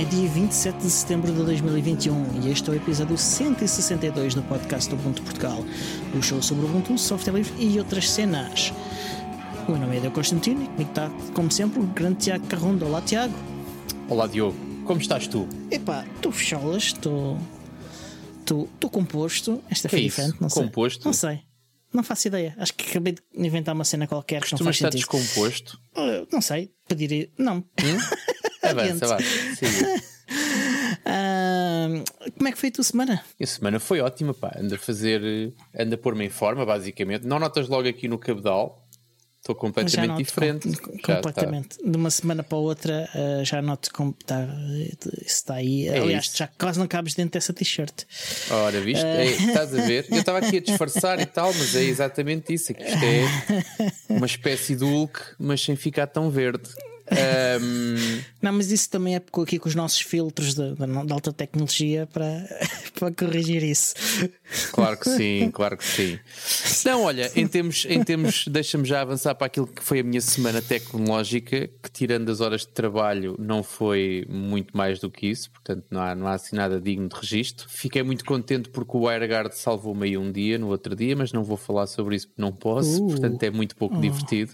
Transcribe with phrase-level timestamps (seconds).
[0.00, 4.90] É dia 27 de setembro de 2021 e este é o episódio 162 do podcast
[4.94, 5.62] Ubuntu Portugal,
[6.16, 8.72] o show sobre Ubuntu, software livre e outras cenas.
[9.68, 12.86] O meu nome é Deu Constantino e comigo está, como sempre, o grande Tiago Carrondo.
[12.86, 13.34] Olá, Tiago.
[14.08, 14.56] Olá, Diogo.
[14.86, 15.46] Como estás tu?
[15.70, 17.38] Epá, estou fecholas, estou.
[18.40, 19.62] Estou composto.
[19.68, 20.62] Esta foi é diferente, não sei.
[20.62, 21.04] Composto?
[21.04, 21.40] Não sei.
[21.92, 22.54] Não faço ideia.
[22.56, 25.10] Acho que acabei de inventar uma cena qualquer que não faz estar sentido.
[25.10, 25.78] descomposto?
[25.94, 26.70] Uh, Não sei.
[26.88, 27.30] Pedir.
[27.36, 27.64] Não.
[27.76, 28.16] Avança,
[28.74, 29.18] vá.
[29.18, 30.10] Siga.
[31.04, 31.88] Ah,
[32.36, 33.24] como é que foi a tua semana?
[33.40, 34.52] A semana foi ótima, pá.
[34.58, 35.52] Ando a fazer.
[35.76, 37.26] Ando a pôr-me em forma, basicamente.
[37.26, 38.86] Não notas logo aqui no cabedal.
[39.38, 40.76] Estou completamente noto diferente.
[40.76, 41.14] com- Já está.
[41.16, 41.78] completamente.
[41.82, 44.46] De uma semana para a outra, ah, já noto como está,
[45.24, 45.88] está aí.
[45.88, 46.36] É Aliás, isso.
[46.36, 48.04] já quase não cabes dentro dessa t-shirt.
[48.50, 49.04] Ora, viste?
[49.04, 50.06] É, estás a ver?
[50.10, 52.72] Eu estava aqui a disfarçar e tal, mas é exatamente isso.
[52.72, 53.04] é Isto
[54.10, 56.68] é uma espécie de Hulk, mas sem ficar tão verde.
[57.10, 62.06] Ahm, Não, mas isso também é aqui com os nossos filtros de, de- alta tecnologia
[62.12, 62.46] para,
[62.98, 63.94] para corrigir isso.
[64.72, 66.18] Claro que sim, claro que sim.
[66.84, 70.20] Não, olha, em termos, em termos deixa-me já avançar para aquilo que foi a minha
[70.20, 75.50] semana tecnológica, que tirando as horas de trabalho não foi muito mais do que isso,
[75.50, 77.66] portanto não há, não há assim nada digno de registro.
[77.68, 81.44] Fiquei muito contente porque o WireGuard salvou-me aí um dia, no outro dia, mas não
[81.44, 83.08] vou falar sobre isso porque não posso, Uh.
[83.08, 84.52] portanto é muito pouco divertido.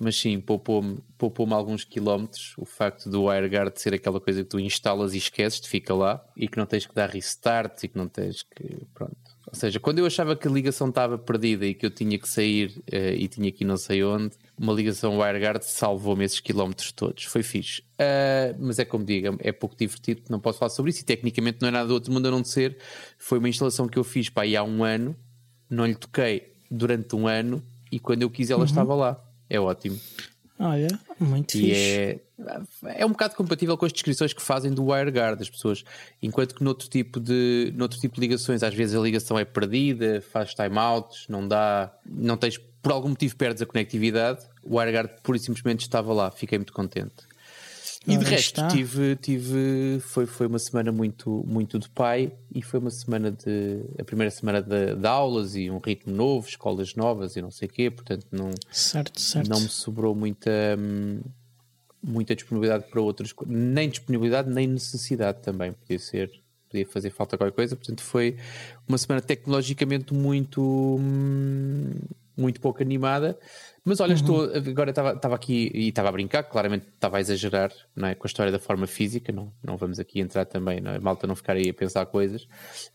[0.00, 4.58] Mas sim, poupou-me poupou alguns quilómetros o facto do WireGuard ser aquela coisa que tu
[4.58, 7.98] instalas e esqueces, te fica lá e que não tens que dar restart e que
[7.98, 8.86] não tens que.
[8.94, 9.14] Pronto.
[9.46, 12.26] Ou seja, quando eu achava que a ligação estava perdida e que eu tinha que
[12.26, 16.92] sair eh, e tinha que ir não sei onde, uma ligação WireGuard salvou-me esses quilómetros
[16.92, 17.24] todos.
[17.24, 17.82] Foi fixe.
[17.98, 21.58] Ah, mas é como digo, é pouco divertido, não posso falar sobre isso e tecnicamente
[21.60, 22.78] não é nada do outro mundo a não ser.
[23.18, 25.14] Foi uma instalação que eu fiz para aí há um ano,
[25.68, 29.29] não lhe toquei durante um ano e quando eu quis ela estava lá.
[29.50, 29.98] É ótimo.
[30.62, 30.88] Olha,
[31.18, 31.72] muito E fixe.
[31.74, 32.20] é,
[32.98, 35.82] é um bocado compatível com as descrições que fazem do WireGuard, as pessoas.
[36.22, 40.22] Enquanto que noutro tipo de, noutro tipo de ligações, às vezes a ligação é perdida,
[40.30, 44.46] faz timeouts, não dá, não tens, por algum motivo perdes a conectividade.
[44.62, 47.29] O WireGuard pura e simplesmente estava lá, fiquei muito contente.
[48.06, 52.62] E de Ora, resto, tive, tive foi, foi uma semana muito, muito de pai e
[52.62, 53.82] foi uma semana de.
[53.98, 57.68] a primeira semana de, de aulas e um ritmo novo, escolas novas e não sei
[57.68, 59.50] o quê, portanto não, Certo, certo.
[59.50, 60.50] não me sobrou muita,
[62.02, 65.72] muita disponibilidade para outras coisas, nem disponibilidade, nem necessidade também.
[65.74, 66.30] Podia ser,
[66.70, 67.76] podia fazer falta qualquer coisa.
[67.76, 68.34] Portanto, foi
[68.88, 70.62] uma semana tecnologicamente muito,
[70.98, 71.92] hum,
[72.36, 73.38] muito pouco animada.
[73.84, 78.08] Mas olha, estou agora estava aqui e estava a brincar, claramente estava a exagerar não
[78.08, 79.32] é, com a história da forma física.
[79.32, 80.98] Não, não vamos aqui entrar também, não é?
[80.98, 82.46] malta não ficar aí a pensar coisas.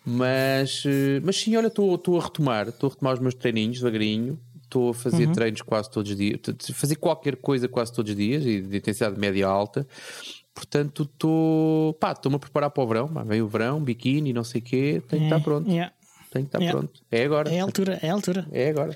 [0.05, 4.39] Mas, eh, mas sim, olha, estou a retomar, estou a retomar os meus treininhos devagarinho.
[4.63, 6.39] Estou a fazer treinos quase todos os dias,
[6.73, 9.87] fazer qualquer coisa quase todos os dias e de intensidade média alta.
[10.55, 13.07] Portanto, estou pá, estou-me a preparar para o verão.
[13.07, 15.69] pá, Vem o verão, biquíni, não sei o quê, tenho que estar pronto.
[15.69, 15.93] Yeah.
[16.35, 16.77] Tenho que estar Yeah.
[16.79, 17.01] pronto.
[17.09, 17.49] É agora.
[17.49, 18.47] É a altura, é a altura.
[18.51, 18.95] É agora.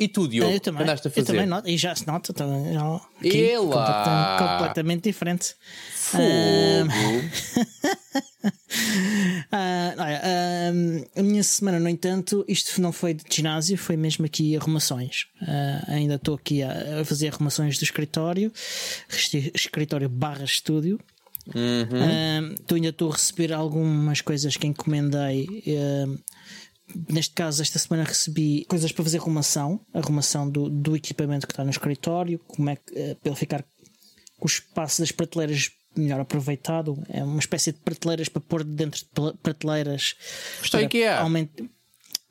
[0.00, 1.26] E tu, Diogo, eu também, andaste a eu fazer?
[1.26, 2.72] também noto, e já se nota também.
[2.74, 3.62] Já, aqui, E lá?
[3.62, 5.54] completamente, completamente diferente.
[5.92, 6.22] Fogo.
[9.50, 14.24] Ah, olha, ah, a minha semana, no entanto, isto não foi de ginásio, foi mesmo
[14.26, 15.26] aqui arrumações.
[15.42, 18.52] Ah, ainda estou aqui a, a fazer arrumações do escritório,
[19.54, 21.00] escritório barra estúdio.
[21.54, 25.46] Ah, Estou ainda estou a receber algumas coisas que encomendei.
[25.68, 26.18] ah,
[27.10, 31.62] neste caso, esta semana recebi coisas para fazer arrumação, arrumação do, do equipamento que está
[31.64, 33.62] no escritório, como é que, eh, para ele ficar
[34.38, 37.02] com o espaço das prateleiras melhor aproveitado.
[37.08, 40.14] É uma espécie de prateleiras para pôr dentro de prateleiras.
[40.64, 41.18] É para IKEA.
[41.20, 41.50] aument-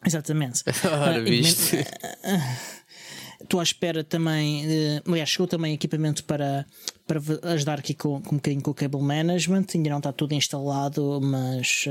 [0.05, 0.63] Exatamente.
[0.85, 1.75] Ora, Ah, viste?
[3.47, 6.65] Estou à espera também, eh, aliás, chegou também equipamento para,
[7.07, 7.21] para
[7.53, 9.67] ajudar aqui com, com um bocadinho com o cable management.
[9.73, 11.85] Ainda não está tudo instalado, mas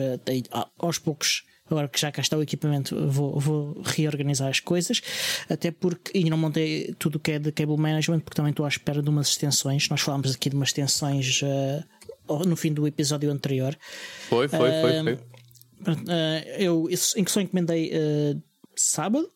[0.53, 5.01] ah, aos poucos, agora que já cá está o equipamento, vou, vou reorganizar as coisas.
[5.49, 8.67] Até porque ainda não montei tudo o que é de cable management, porque também estou
[8.67, 9.89] à espera de umas extensões.
[9.89, 11.83] Nós falámos aqui de umas extensões eh,
[12.29, 13.75] no fim do episódio anterior.
[14.29, 15.19] Foi, foi, foi, foi.
[16.59, 16.87] Eu
[17.17, 17.91] em que só encomendei
[18.77, 19.31] sábado,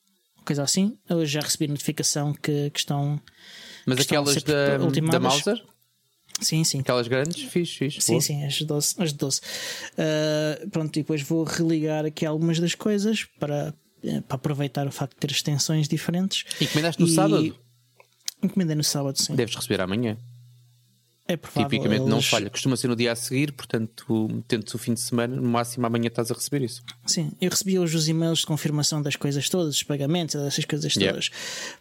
[0.44, 0.96] coisa assim.
[1.08, 3.20] Eu já recebi notificação que, que estão.
[3.86, 5.20] Mas que estão aquelas ser da, da ultimadas.
[5.22, 5.62] Mauser,
[6.40, 6.80] Sim, sim.
[6.80, 8.00] aquelas grandes, fixe, fixe.
[8.00, 8.22] Sim, boa.
[8.22, 8.94] sim, as 12.
[8.98, 9.40] As 12.
[9.98, 14.90] Eh, pronto, e depois vou religar aqui algumas das coisas para, eh, para aproveitar o
[14.90, 16.44] facto de ter extensões diferentes.
[16.60, 17.56] Encomendaste no E- sábado?
[18.42, 19.34] Encomendei no sábado, sim.
[19.34, 20.16] Deves receber amanhã.
[21.32, 21.68] É provável.
[21.70, 22.50] Tipicamente não eles- falha.
[22.50, 26.08] Costuma ser no dia a seguir, portanto, tendo-se o fim de semana, no máximo amanhã
[26.08, 26.82] estás a receber isso.
[27.06, 30.92] Sim, eu recebi hoje os e-mails de confirmação das coisas todas, dos pagamentos, dessas coisas
[30.96, 31.12] Yeah.
[31.12, 31.30] todas.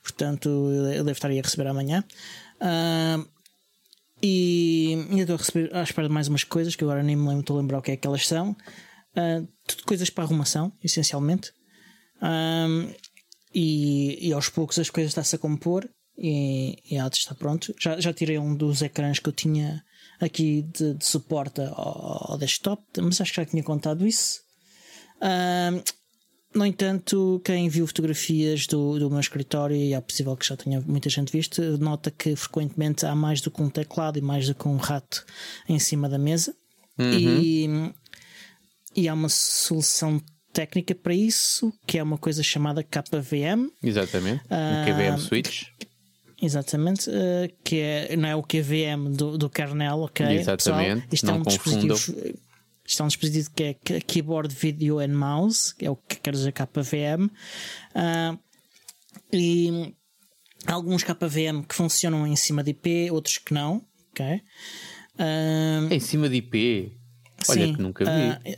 [0.04, 0.50] Portanto,
[0.94, 2.04] eu devo estar aí a receber amanhã.
[2.62, 3.18] Ah,
[4.22, 7.24] e ainda estou a receber à espera de mais umas coisas que agora nem me
[7.28, 8.52] lembro, estou a lembrar o que é que elas são.
[9.18, 11.52] Uh, tudo coisas para arrumação, essencialmente.
[12.22, 12.94] Um,
[13.56, 17.74] e, e, aos poucos as coisas estão-se a compor e, e a está pronto.
[17.80, 19.84] Já, já tirei um dos ecrãs que eu tinha
[20.20, 24.42] aqui de, de suporte ao, ao, desktop, mas acho que já tinha contado isso.
[25.22, 25.82] Um,
[26.54, 30.82] no entanto, quem viu fotografias do, do meu escritório, e é possível que já tenha
[30.82, 34.56] muita gente visto, nota que frequentemente há mais do que um teclado e mais do
[34.56, 35.26] que um rato
[35.68, 36.54] em cima da mesa.
[36.98, 37.14] Uhum.
[37.14, 37.94] E,
[38.96, 40.20] e há uma solução
[40.52, 43.70] técnica para isso, que é uma coisa chamada KVM.
[43.82, 45.68] Exatamente, um KVM switch.
[46.42, 50.26] Exatamente, uh, que é, não é o KVM do, do kernel, ok?
[50.26, 51.96] Exatamente, Pessoal, isto não é um confundam.
[51.96, 52.40] dispositivo
[52.90, 56.34] isto é um dispositivo que é Keyboard Video and Mouse, que é o que quer
[56.34, 57.26] dizer KVM.
[57.26, 57.30] Uh,
[57.94, 58.38] ah,
[59.32, 59.94] e
[60.66, 63.86] alguns KVM que funcionam em cima de IP, outros que não.
[64.12, 64.42] ok?
[65.20, 66.98] Uh, em cima de IP?
[67.48, 68.58] Olha sim, que nunca vi.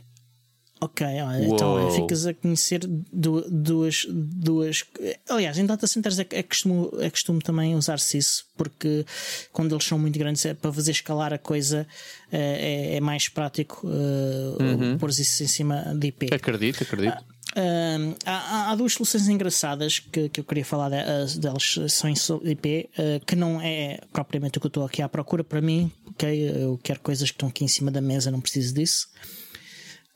[0.82, 4.04] Ok, olha, então ficas a conhecer duas.
[4.04, 4.84] duas
[5.28, 9.06] aliás, em data centers é, é, costume, é costume também usar-se isso, porque
[9.52, 11.86] quando eles são muito grandes é para fazer escalar a coisa
[12.32, 14.98] é, é, é mais prático uh, uhum.
[14.98, 16.34] pôr isso em cima de IP.
[16.34, 17.16] Acredito, acredito.
[17.52, 22.14] Uh, há, há, duas soluções engraçadas que, que eu queria falar de, delas, são em
[22.50, 25.92] IP, uh, que não é propriamente o que eu estou aqui à procura para mim,
[26.08, 26.64] ok?
[26.64, 29.06] Eu quero coisas que estão aqui em cima da mesa, não preciso disso.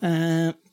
[0.02, 0.66] Uh,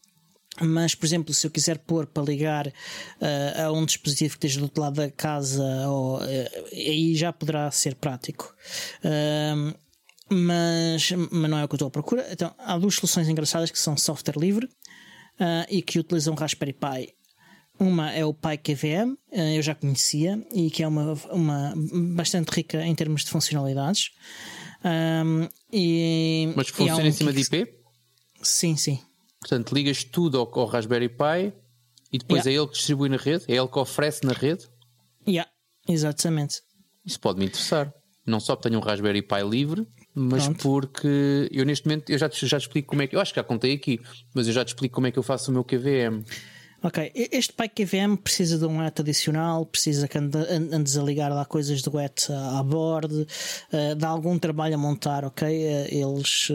[0.61, 4.59] mas, por exemplo, se eu quiser pôr para ligar uh, a um dispositivo que esteja
[4.59, 6.21] do outro lado da casa, ou, uh,
[6.71, 8.53] aí já poderá ser prático.
[8.99, 9.73] Uh,
[10.29, 12.27] mas, mas não é o que eu estou à procura.
[12.31, 14.69] Então, há duas soluções engraçadas que são software livre
[15.69, 17.13] e que utilizam Raspberry Pi.
[17.79, 19.15] Uma é o Pi KVM,
[19.55, 21.73] eu já conhecia, e que é uma, uma
[22.15, 24.11] bastante rica em termos de funcionalidades.
[25.71, 27.73] e, mas funciona um em cima de IP?
[28.41, 28.99] Sim, sim.
[29.43, 31.53] Portanto, ligas tudo ao, ao Raspberry Pi
[32.11, 32.51] e depois yeah.
[32.51, 33.43] é ele que distribui na rede?
[33.49, 34.65] É ele que oferece na rede?
[35.27, 35.51] Yeah,
[35.87, 36.61] exatamente.
[37.05, 37.93] Isso pode me interessar.
[38.25, 39.85] Não só porque tenho um Raspberry Pi livre,
[40.15, 40.61] mas Pronto.
[40.61, 43.17] porque eu neste momento eu já te, já te explico como é que.
[43.17, 43.99] Eu acho que já contei aqui,
[44.33, 46.23] mas eu já te explico como é que eu faço o meu KVM.
[46.81, 51.43] Ok, este Pi KVM precisa de um ET adicional, precisa que andes a ligar lá
[51.45, 53.25] coisas do ET à bordo,
[53.71, 55.47] uh, dá algum trabalho a montar, ok?
[55.47, 56.49] Uh, eles.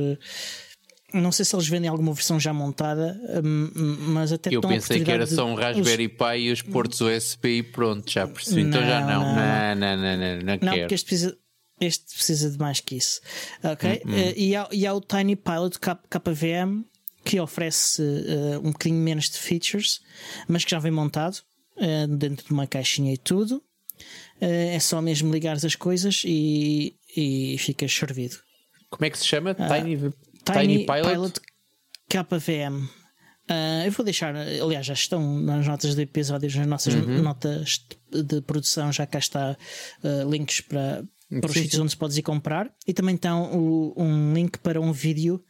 [1.13, 3.71] Não sei se eles vendem alguma versão já montada, hum,
[4.09, 6.07] mas até Eu pensei que era só um Raspberry.
[6.07, 8.61] Pi e os portos USB e pronto, já percebi.
[8.61, 9.23] Então já não.
[9.23, 11.39] Não, não, não, não, não, não, não porque este precisa,
[11.81, 13.23] este precisa de mais que isso.
[13.63, 14.03] Ok?
[14.05, 14.15] Hum, hum.
[14.15, 16.85] Uh, e, há, e há o Tiny Pilot KVM
[17.25, 20.01] que oferece uh, um bocadinho menos de features,
[20.47, 21.39] mas que já vem montado
[21.77, 23.63] uh, dentro de uma caixinha e tudo.
[24.41, 28.37] é só mesmo ligar as coisas e, e fica servido.
[28.91, 29.55] Como é que se chama?
[29.55, 30.13] Tiny
[30.53, 31.11] Tiny, Tiny Pilot?
[31.13, 31.41] Pilot
[32.09, 32.85] KVM.
[32.85, 32.89] Uh,
[33.49, 37.23] ah, eu vou deixar, aliás, já estão nas notas do episódio, nas nossas uhum.
[37.23, 39.57] notas de produção, já cá está
[40.03, 41.03] uh, links para,
[41.41, 44.81] para os sítios onde se pode ir comprar e também estão o, um link para
[44.81, 45.43] um vídeo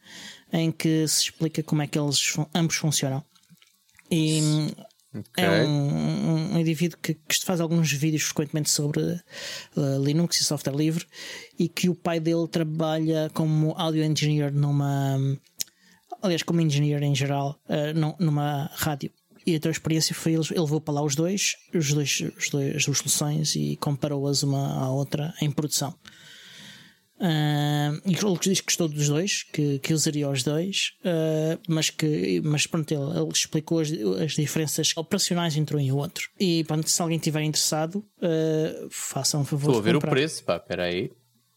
[0.51, 3.23] em que se explica como é que eles ambos funcionam.
[4.09, 4.41] E
[5.13, 5.43] okay.
[5.43, 10.75] é um, um, indivíduo que, que, faz alguns vídeos frequentemente sobre uh, Linux e software
[10.75, 11.05] livre
[11.57, 15.17] e que o pai dele trabalha como audio engineer numa.
[16.21, 19.11] Aliás, como engineer em geral, uh, numa rádio.
[19.45, 22.49] E a tua experiência foi ele, ele levou para lá os dois, os dois, os
[22.49, 25.95] dois as duas soluções e comparou-as uma à outra em produção.
[27.19, 31.89] Uh, e ele diz que gostou dos dois, que, que usaria os dois, uh, mas
[31.89, 33.91] que mas pronto, ele, ele explicou as,
[34.23, 36.29] as, diferenças operacionais entre um e o outro.
[36.39, 39.71] E pronto, se alguém estiver interessado, uh, façam um favor.
[39.71, 41.11] Estou a ver o preço, pá, espera aí.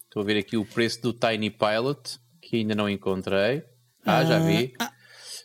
[0.05, 3.63] Estou a ver aqui o preço do Tiny Pilot, que ainda não encontrei.
[4.05, 4.75] Ah, já vi.
[4.81, 4.93] Ah,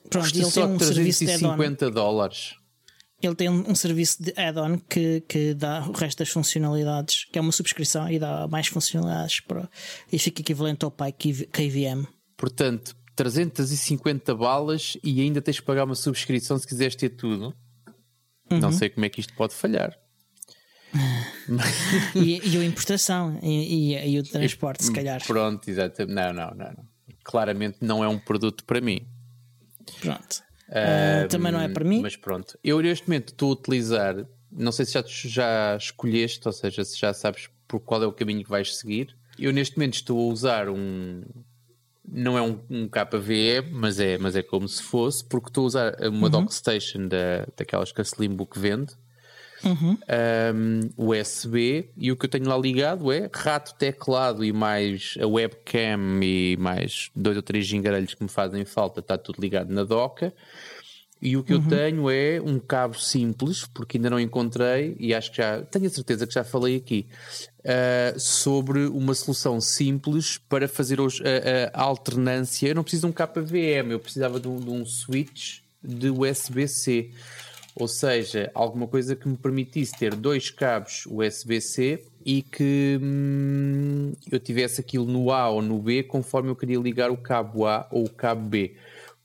[0.10, 2.56] pronto, Custa ele só tem um 350 dólares
[3.22, 7.42] ele tem um, serviço de add-on que, que dá o resto das funcionalidades, que é
[7.42, 9.68] uma subscrição e dá mais funcionalidades para,
[10.12, 12.06] e fica equivalente ao Pi KVM.
[12.36, 17.56] Portanto, 350 balas e ainda tens que pagar uma subscrição se quiseres ter tudo.
[18.52, 18.60] Uhum.
[18.60, 19.98] Não sei como é que isto pode falhar.
[22.16, 25.26] e, e a importação e, e, e, o transporte, se calhar.
[25.26, 26.14] Pronto, exatamente.
[26.14, 26.88] Não, não, não, não.
[27.24, 29.06] Claramente não é um produto para mim.
[30.00, 30.47] Pronto.
[30.70, 32.02] Uh, também não é para mim.
[32.02, 36.52] Mas pronto, eu neste momento estou a utilizar, não sei se já, já escolheste, ou
[36.52, 39.16] seja, se já sabes por qual é o caminho que vais seguir.
[39.38, 41.22] Eu neste momento estou a usar um.
[42.10, 45.68] Não é um, um KVE, mas é, mas é como se fosse, porque estou a
[45.68, 46.30] usar uma uhum.
[46.30, 48.94] dockstation da, daquelas que a Slimbook vende.
[49.68, 49.98] Uhum.
[50.98, 55.28] um, USB e o que eu tenho lá ligado é rato, teclado e mais a
[55.28, 59.84] webcam e mais dois ou três gingarelhos que me fazem falta, está tudo ligado na
[59.84, 60.34] doca.
[61.20, 61.64] E o que Uhum.
[61.64, 65.88] eu tenho é um cabo simples, porque ainda não encontrei, e acho que já tenho
[65.88, 67.08] a certeza que já falei aqui,
[67.62, 71.04] uh, sobre uma solução simples para fazer a,
[71.74, 72.68] a alternância.
[72.68, 77.10] Eu não preciso de um KVM, eu precisava de um, de um switch de USB-C.
[77.80, 84.40] Ou seja, alguma coisa que me permitisse ter dois cabos USB-C e que hum, eu
[84.40, 88.06] tivesse aquilo no A ou no B conforme eu queria ligar o cabo A ou
[88.06, 88.76] o cabo B.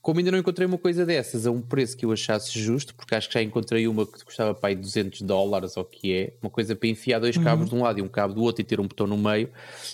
[0.03, 3.15] Como ainda não encontrei uma coisa dessas a um preço que eu achasse justo, porque
[3.15, 6.33] acho que já encontrei uma que custava para aí 200 dólares ou o que é,
[6.41, 8.65] uma coisa para enfiar dois cabos de um lado e um cabo do outro e
[8.65, 9.49] ter um botão no meio,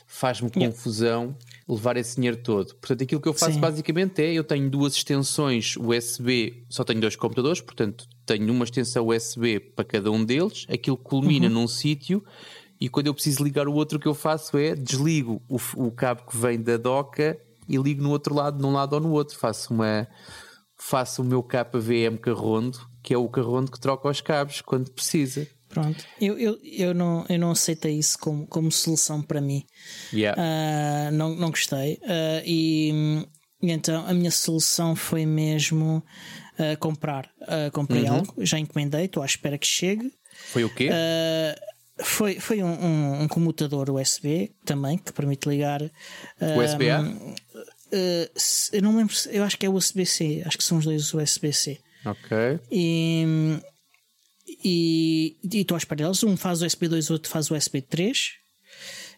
[0.08, 0.76] faz-me Yeah.
[0.76, 1.36] confusão
[1.68, 2.74] levar esse dinheiro todo.
[2.76, 3.60] Portanto, aquilo que eu faço Sim.
[3.60, 8.08] basicamente é, eu tenho duas extensões USB, só tenho dois computadores, portanto
[8.38, 11.54] tenho uma extensão USB para cada um deles, aquilo culmina Uhum.
[11.54, 12.24] num sítio
[12.80, 15.92] e quando eu preciso ligar o outro o que eu faço é desligo o, o
[15.92, 19.38] cabo que vem da doca e ligo no outro lado, num lado ou no outro.
[19.38, 20.08] Faço uma
[20.78, 25.46] faço o meu KVM carrondo, que é o carrondo que troca os cabos quando precisa.
[25.68, 26.04] Pronto.
[26.20, 29.64] Eu, eu, eu, não, eu não aceitei isso como, como solução para mim.
[30.14, 30.42] Yeah.
[30.42, 32.00] Ah, não, não gostei.
[32.04, 33.24] Ah, e,
[33.62, 36.02] e então a minha solução foi mesmo
[36.60, 37.30] ah, comprar.
[37.42, 38.16] Ah, comprei Uhum.
[38.16, 40.12] algo, já encomendei, estou à espera que chegue.
[40.52, 40.90] Foi o quê?
[40.92, 41.56] Ah,
[42.04, 45.82] foi foi um, um, um comutador USB também que permite ligar.
[45.84, 47.00] ah, USB-A?
[47.00, 48.30] ah,
[48.74, 51.80] eu não me lembro, eu acho que é USB-C, acho que são os dois USB-C.
[52.06, 52.38] Ok.
[54.64, 56.24] E estou à espera deles.
[56.24, 58.32] Um faz USB 2, o outro faz USB 3.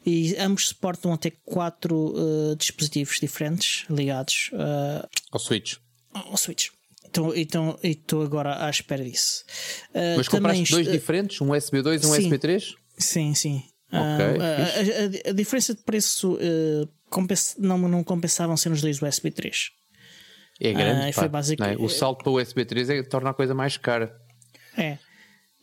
[0.05, 5.75] E ambos suportam até quatro eh, dispositivos diferentes ligados eh, Ao switch.
[6.12, 6.69] ao switch.
[7.12, 9.44] Então então estou agora à espera disso.
[9.94, 12.22] Eh, Mas também compraste dois est- diferentes, um USB 2 e um Sim.
[12.22, 12.75] USB 3?
[12.98, 13.63] Sim, sim.
[13.91, 19.01] Ah, a, a- a diferença de preço eh, compensa- não, não compensavam ser os dois
[19.01, 19.70] USB 3.
[20.62, 21.10] É grande.
[21.10, 21.75] Ah, foi pá, basic- não é?
[21.77, 24.15] O salto para o USB 3 é, torna a coisa mais cara.
[24.77, 24.98] É.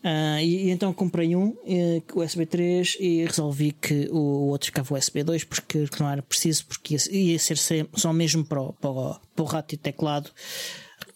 [0.05, 4.95] Ah, e, e então comprei um eh, USB 3 e resolvi que o outro ficava
[4.95, 7.57] USB 2 porque não era preciso, porque ia, ia ser
[7.95, 10.31] só mesmo para o, para, o, para o rato e teclado.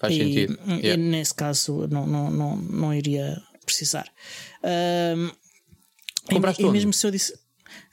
[0.02, 0.58] Faz e, sentido.
[0.66, 1.02] e Yeah.
[1.02, 4.06] nesse caso não, não, não, não iria precisar.
[6.30, 6.72] E- Compraste e, onde?
[6.74, 7.34] mesmo se eu disse.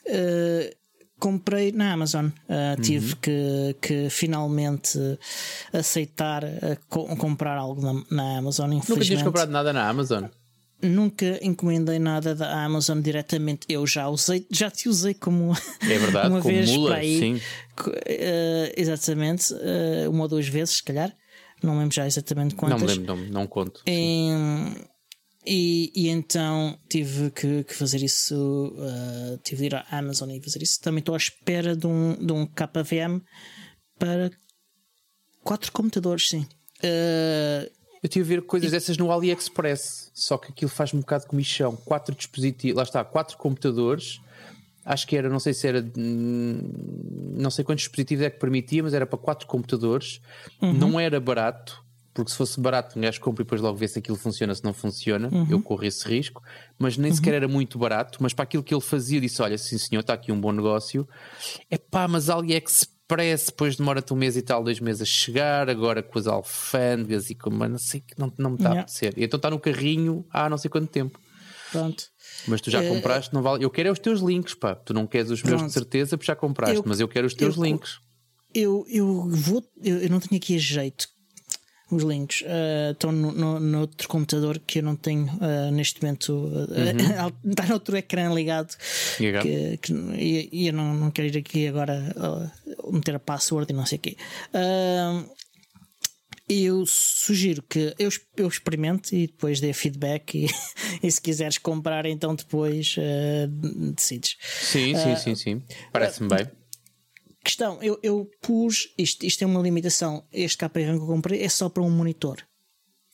[0.05, 0.75] eh,
[1.19, 2.25] comprei na Amazon.
[2.25, 2.81] Uhum.
[2.81, 4.97] Tive que, que finalmente
[5.73, 8.69] aceitar ah, co- comprar algo na, na Amazon.
[8.71, 10.25] Nunca tinhas comprado nada na Amazon?
[10.81, 13.65] Nunca encomendei nada da Amazon diretamente.
[13.67, 17.19] Eu já usei, já te usei como É verdade, uma como vez mula, para aí.
[17.19, 17.41] sim.
[18.05, 19.53] Eh, exatamente,
[20.09, 21.13] uma ou duas vezes, se calhar.
[21.63, 22.97] Não lembro já exatamente Não me quantas.
[22.97, 23.81] lembro, não, não conto.
[23.85, 24.75] Em-
[25.45, 28.73] E, e então tive que, que fazer isso.
[28.77, 30.79] eh, tive de ir à Amazon e fazer isso.
[30.81, 33.21] Também estou à espera de um, de um KVM
[33.97, 34.29] para
[35.43, 36.45] quatro computadores, sim.
[36.83, 37.71] Eh,
[38.03, 41.29] Eu tive a ver coisas dessas no AliExpress, só que aquilo faz um bocado de
[41.29, 41.75] comichão.
[41.75, 44.19] Quatro dispositivos, lá está, quatro computadores.
[44.91, 48.93] Acho que era, não sei se era, não sei quantos dispositivos é que permitia, mas
[48.93, 50.19] era para quatro computadores.
[50.61, 53.99] Não era barato, porque se fosse barato, um gajo compra e depois logo vê se
[53.99, 55.29] aquilo funciona, se não funciona.
[55.49, 56.41] Eu corro esse risco,
[56.77, 58.17] mas nem sequer era muito barato.
[58.21, 61.07] Mas para aquilo que ele fazia, disse: Olha, sim senhor, está aqui um bom negócio.
[61.69, 66.01] É pá, mas AliExpress depois demora-te um mês e tal, dois meses a chegar, agora
[66.01, 67.49] com as alfândegas e com.
[67.51, 68.81] Mas não sei, não, não me está a Yeah.
[68.81, 69.13] apetecer.
[69.17, 71.19] E então está no carrinho há não sei quanto tempo.
[71.71, 72.03] Pronto.
[72.47, 73.63] Mas tu já Eh, compraste, não vale.
[73.63, 74.75] Eu quero é os teus links, pá.
[74.75, 75.71] Tu não queres os meus de Pronto.
[75.73, 77.99] certeza, porque já compraste, Eu- mas eu quero os teus eu- links.
[78.53, 79.63] Eu, eu vou.
[79.83, 81.07] Eu, eu não tenho aqui a jeito
[81.91, 82.43] os links.
[82.47, 86.51] Ah, estão no, no, no outro computador que eu não tenho ah, neste momento.
[87.19, 88.75] ah, está no outro ecrã ligado.
[89.19, 89.31] E?
[89.41, 92.51] Que, que- e, e eu não, não quero ir aqui agora
[92.91, 94.17] meter a password e não sei o quê.
[96.49, 100.47] Eu sugiro que eu, eu experimente e depois dê feedback e,
[101.05, 103.47] e se quiseres comprar então depois ah,
[103.93, 104.35] decides.
[104.41, 105.63] Sim, sim, sim, sim.
[105.91, 106.47] Parece-me bem.
[107.43, 110.25] Questão, eu, eu pus isto, isto é uma limitação.
[110.31, 112.43] Este KPR que eu comprei é só para um monitor.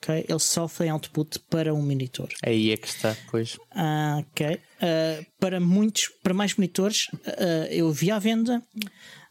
[0.02, 0.26] ok?
[0.28, 2.30] Ele só tem output para um monitor.
[2.44, 3.58] Aí é que está, pois.
[3.72, 4.60] Ah, ok.
[4.82, 8.64] Ah, para muitos, para mais monitores, ah, eu vi à venda,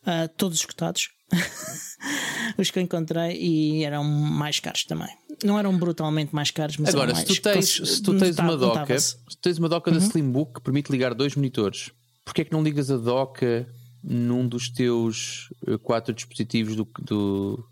[0.07, 1.09] ah, todos escutados.
[2.59, 5.09] Os que eu encontrei e eram mais caros também.
[5.43, 8.39] Não eram brutalmente mais caros, mas Agora, eram se mais tu tens, se tu tens
[8.39, 11.91] uma doca, se tens uma doca da Slimbook que permite ligar dois monitores,
[12.25, 13.67] porquê é que não ligas a doca
[14.03, 17.67] num dos teus eh, quatro dispositivos do, do,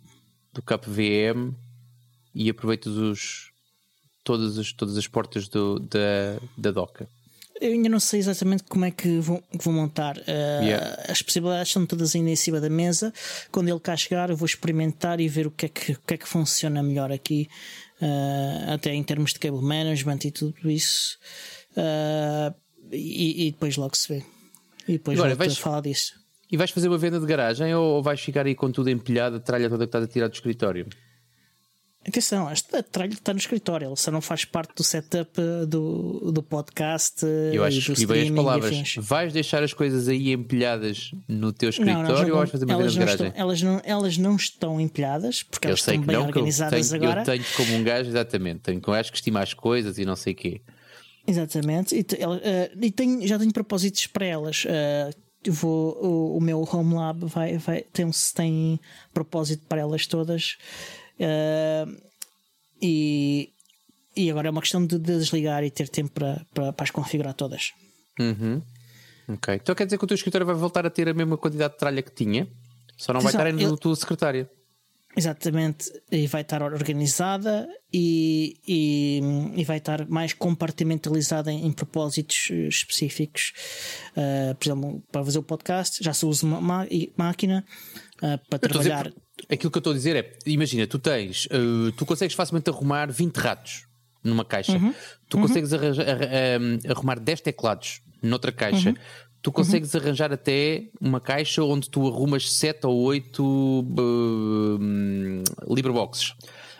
[0.52, 1.54] do KVM
[2.35, 3.52] e aproveitas os,
[4.25, 7.09] todas as, todas as portas do, da, da doca.
[7.62, 10.16] Eu ainda não sei exatamente como é que vou, que vou montar.
[10.19, 11.04] Uh, Yeah.
[11.09, 13.12] As possibilidades estão todas ainda em cima da mesa.
[13.50, 16.14] Quando ele cá chegar, eu vou experimentar e ver o que é que, o que,
[16.14, 17.49] é que funciona melhor aqui,
[18.00, 21.19] uh, até em termos de cable management e tudo isso.
[21.76, 22.52] Uh,
[22.90, 24.25] e, e depois logo se vê.
[24.88, 26.14] E depois Agora, vais- a falar disso.
[26.50, 29.37] E vais fazer uma venda de garagem ou, ou vais ficar aí com tudo empilhado,
[29.37, 30.87] a tralha toda que estás a tirar do escritório?
[32.06, 36.32] Atenção, esta tralha está no escritório, ele só não faz parte do setup uh, do,
[36.32, 37.25] do podcast.
[37.25, 38.94] uh, Eu acho que bem as palavras.
[38.99, 42.64] Vais deixar as coisas aí empilhadas no teu Não, não, escritório já ou vais fazer
[42.64, 43.26] uma venda elas, de não garagem?
[43.28, 46.28] estão, elas, não, elas não estão empilhadas porque Eu elas estão que bem não, que
[46.38, 47.21] eu organizadas tenho, agora.
[47.21, 48.61] eu tenho como um gajo, exatamente.
[48.61, 50.61] Tenho com um gajo que estima as coisas e não sei o quê.
[51.25, 51.94] Exatamente.
[51.94, 54.64] E, ela- eh, e tenho- já tenho propósitos para elas.
[54.66, 55.11] Eh,
[55.44, 58.80] eu vou, o, o meu Home Lab vai, vai, tem, tem
[59.14, 60.56] propósito para elas todas.
[61.23, 61.87] Eh,
[62.83, 63.52] e,
[64.17, 66.91] e agora é uma questão de, de desligar e ter tempo para, para, para as
[66.91, 67.71] configurar todas.
[68.19, 68.61] Uhum.
[69.29, 69.55] Ok.
[69.55, 71.79] Então quer dizer que o teu escritório vai voltar a ter a mesma quantidade de
[71.79, 72.49] tralha que tinha,
[72.99, 74.50] só não vai estar no tua secretária.
[75.14, 79.21] Exatamente, e vai estar organizada e, e,
[79.57, 83.52] e vai estar mais compartimentalizada em, em propósitos eh, específicos.
[84.17, 87.62] Uh, por exemplo, para fazer o podcast, já se usa uma ma- máquina
[88.23, 89.12] uh, para Eu trabalhar.
[89.50, 93.11] Aquilo que eu estou a dizer é: imagina, tu tens, uh, tu consegues facilmente arrumar
[93.11, 93.84] 20 ratos
[94.25, 94.94] numa caixa, Uhum.
[95.28, 96.28] tu consegues arranja- arra-
[96.61, 98.90] um, arrumar 10 teclados noutra caixa.
[98.90, 98.94] Uhum.
[99.42, 103.84] Tu consegues arranjar até uma caixa onde tu arrumas 7 ou 8
[105.68, 106.34] LibreBoxes.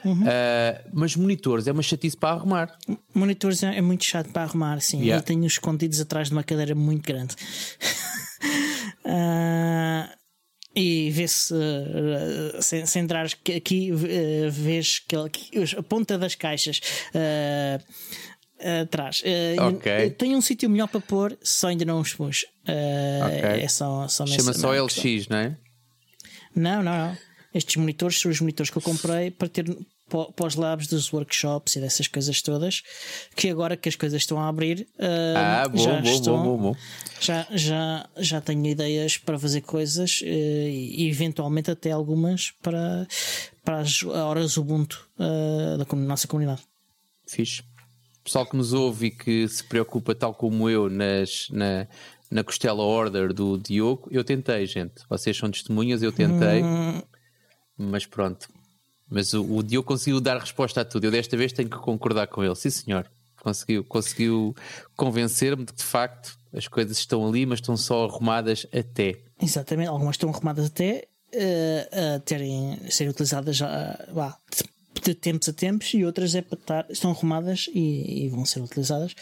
[0.05, 0.23] Uhum.
[0.23, 2.77] Uh, mas monitores é uma chatice para arrumar.
[3.15, 4.99] Monitores é, é muito chato para arrumar, sim.
[5.01, 5.17] Yeah.
[5.17, 7.35] Eu tenho escondidos atrás de uma cadeira muito grande.
[9.05, 10.09] Ah,
[10.75, 15.15] e vê-se, uh, se, se entrares que- aqui, uh, vês que,
[15.77, 16.81] a ponta das caixas.
[17.15, 17.83] uh,
[18.83, 19.23] atrás.
[19.23, 19.93] Uh, Ok.
[20.05, 22.43] eu Tenho um sítio melhor para pôr, só ainda não os pus.
[22.69, 23.63] Uh, Ok.
[23.65, 25.57] É só, só Chama só LX, não é?
[26.55, 27.17] Não, não, não.
[27.53, 29.67] Estes monitores são os monitores que eu comprei para ter
[30.37, 32.83] para os labs dos workshops e dessas coisas todas.
[33.35, 36.59] Que agora que as coisas estão a abrir, Ah, bom, já bom, estão, bom, bom,
[36.73, 36.77] bom.
[37.21, 43.07] Já, já, já tenho ideias para fazer coisas uh, e eventualmente até algumas para,
[43.65, 46.63] para as horas Ubuntu uh, da nossa comunidade.
[47.27, 47.63] Fixe.
[48.25, 51.89] Pessoal que nos ouve e que se preocupa, tal como eu, nas, na,
[52.31, 55.03] na costela order do Diogo, eu tentei, gente.
[55.09, 57.03] Vocês são testemunhas, eu tentei, Hum.
[57.77, 58.49] mas pronto.
[59.13, 61.05] Mas o, o Diogo conseguiu dar resposta a tudo.
[61.05, 62.55] Eu desta vez tenho que concordar com ele.
[62.57, 63.11] Sim, senhor.
[63.41, 64.57] Conseguiu, conseguiu
[64.97, 69.21] convencer-me de que de facto as coisas estão ali, mas estão só arrumadas até.
[69.41, 73.59] Exatamente, algumas estão arrumadas até uh, a terem serem utilizadas
[74.13, 78.29] vá, de, de tempos a tempos e outras é para estar, estão arrumadas e, e
[78.29, 79.15] vão ser utilizadas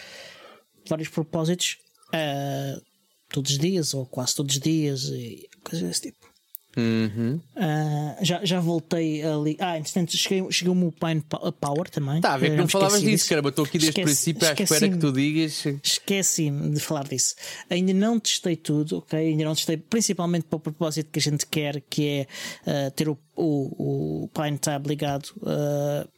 [0.88, 2.82] vários propósitos uh,
[3.30, 6.29] todos os dias ou quase todos os dias e coisas desse tipo.
[6.76, 7.40] Uhum.
[7.56, 9.56] Uh, já, já voltei ali.
[9.58, 12.16] Ah, entretanto, cheguei- chegou-me o Pine Po- Power também.
[12.18, 13.48] Está Tá a ver Eu que não falavas disso, caramba.
[13.48, 15.64] Estou aqui desde o princípio à espera que tu digas.
[15.82, 17.34] Esqueci-me de falar disso.
[17.68, 19.18] Ainda não testei tudo, ok?
[19.18, 22.26] Ainda não testei, principalmente para o propósito que a gente quer, que
[22.64, 25.26] é uh, ter o, o, o Pine Tab ligado.
[25.38, 26.08] Uh,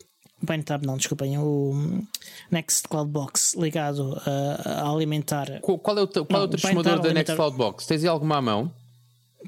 [0.43, 2.03] o Pine Tab, não, desculpem, o
[2.51, 4.21] Next Cloud Box ligado uh,
[4.67, 5.61] a alimentar.
[5.62, 7.87] Qual qual é o, teu- qual é o Não, transformador da Nextcloud Box?
[7.87, 8.71] Tens aí alguma à mão?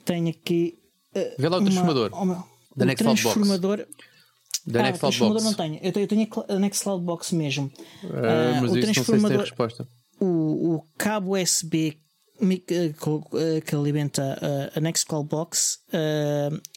[0.04, 0.78] Tenho aqui.
[1.16, 2.44] Uh, Vê lá o uma- transformador uma-
[2.76, 3.34] da o Nextcloud Box.
[3.34, 3.86] transformador.
[4.66, 5.44] Da ah, Nextcloud transformador Box.
[5.44, 5.74] não tenho.
[5.82, 7.70] Eu tenho, eu tenho a cl- a Nextcloud Box mesmo.
[8.04, 9.88] Ah, mas o isso não sei se tem transformador- resposta.
[10.20, 11.98] o, o cabo USB
[13.66, 14.38] que alimenta
[14.74, 15.78] a Nextcloud Box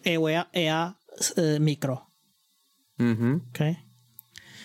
[0.05, 0.93] é o EA, EA
[1.59, 1.99] micro,
[2.99, 3.75] Uhum, ok?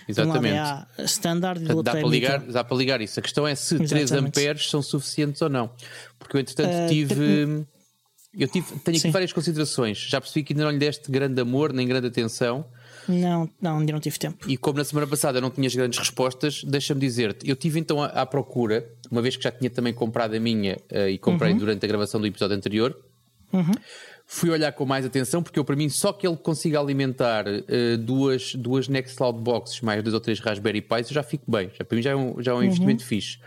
[0.08, 0.54] De um lado exatamente.
[0.56, 2.52] EA standard e do Portanto, dá é para, ligar, micro.
[2.52, 3.20] dá para ligar isso.
[3.20, 4.38] A questão é se 3 Exatamente.
[4.38, 5.70] amperes são suficientes ou não.
[6.18, 7.66] Porque eu, entretanto, Ah, tive.
[8.38, 9.10] Eu tive, tenho aqui Sim.
[9.10, 9.98] várias considerações.
[9.98, 12.64] Já percebi que ainda não lhe deste grande amor nem grande atenção.
[13.06, 14.48] Não, não, ainda não tive tempo.
[14.48, 18.24] E como na semana passada não tinhas grandes respostas, deixa-me dizer-te, eu tive então à,
[18.24, 21.88] procura, uma vez que já tinha também comprado a minha eh, e comprei durante a
[21.88, 22.96] gravação do episódio anterior,
[24.24, 27.96] fui olhar com mais atenção, porque eu para mim só que ele consiga alimentar eh,
[27.98, 31.70] duas, duas Nextcloud Boxes mais dois ou três Raspberry Pis, eu já fico bem.
[31.76, 33.38] Já, para mim já é um, já é um investimento fixe.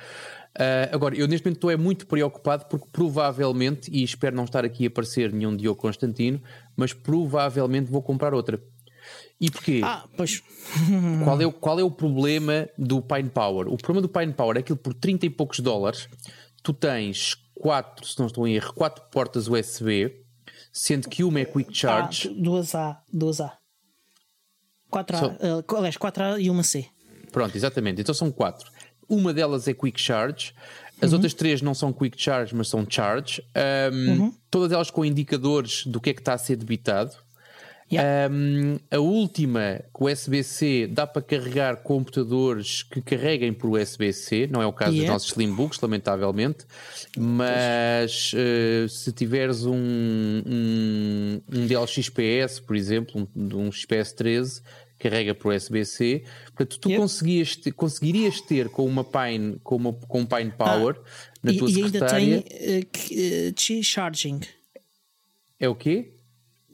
[0.57, 4.63] Ah, agora, eu neste momento estou é muito preocupado porque provavelmente, e espero não estar
[4.63, 6.41] aqui a aparecer nenhum Diogo Constantino,
[6.75, 8.61] mas provavelmente vou comprar outra.
[9.39, 9.81] E porquê?
[9.83, 10.41] Ah, pois.
[11.23, 13.67] Qual é, o, qual é o problema do Pine Power?
[13.67, 16.07] O problema do Pine Power é aquilo por 30 e poucos dólares.
[16.63, 20.23] Tu tens quatro, se não estou em erro, quatro portas USB,
[20.73, 22.29] sendo que uma é Quick Charge.
[22.29, 23.57] Ah, duas A, duas A.
[24.91, 26.87] 4A, Só- eh, aliás, 4A e uma C.
[27.31, 28.01] Pronto, exatamente.
[28.01, 28.71] Então são quatro.
[29.07, 30.53] Uma delas é Quick Charge,
[31.01, 31.15] as uhum.
[31.15, 33.43] outras três não são Quick Charge, mas são Charge.
[33.91, 34.33] Um, uhum.
[34.49, 37.11] Todas elas com indicadores do que é que está a ser debitado.
[37.91, 38.33] Yeah.
[38.33, 44.65] Um, a última, com USB-C, dá para carregar computadores que carreguem por USB-C, não é
[44.65, 45.05] o caso yeah.
[45.05, 46.65] dos nossos Slimbooks, lamentavelmente,
[47.15, 54.61] mas uh, se tiveres um, um, um DLXPS, por exemplo, um, um XPS 13,
[54.97, 56.23] carrega por USB-C.
[56.45, 60.95] Portanto, tu conseguias ter, conseguirias ter com uma Pine, com, uma, com um Pine Power
[60.97, 62.23] ah, na tua e, secretária.
[62.23, 64.39] E ainda tem uh, Qi Charging.
[65.59, 66.11] É o quê?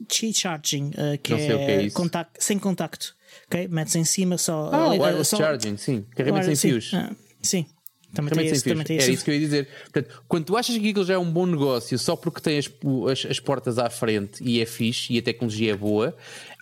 [0.08, 3.14] Qi Charging, uh, que, é, que é contacto, sem contacto.
[3.46, 3.68] Okay?
[3.68, 4.70] Metes em cima só.
[4.72, 6.04] Ah, uh, wireless só, charging, sim.
[6.14, 6.92] Carregamento sem fios.
[6.94, 7.66] Ah, sim.
[8.14, 9.68] Também tem esse, também tem é isso que eu ia dizer.
[9.84, 12.70] Portanto, quando tu achas que aquilo já é um bom negócio só porque tem as,
[13.10, 16.14] as, as, portas à frente e é fixe e a tecnologia é boa,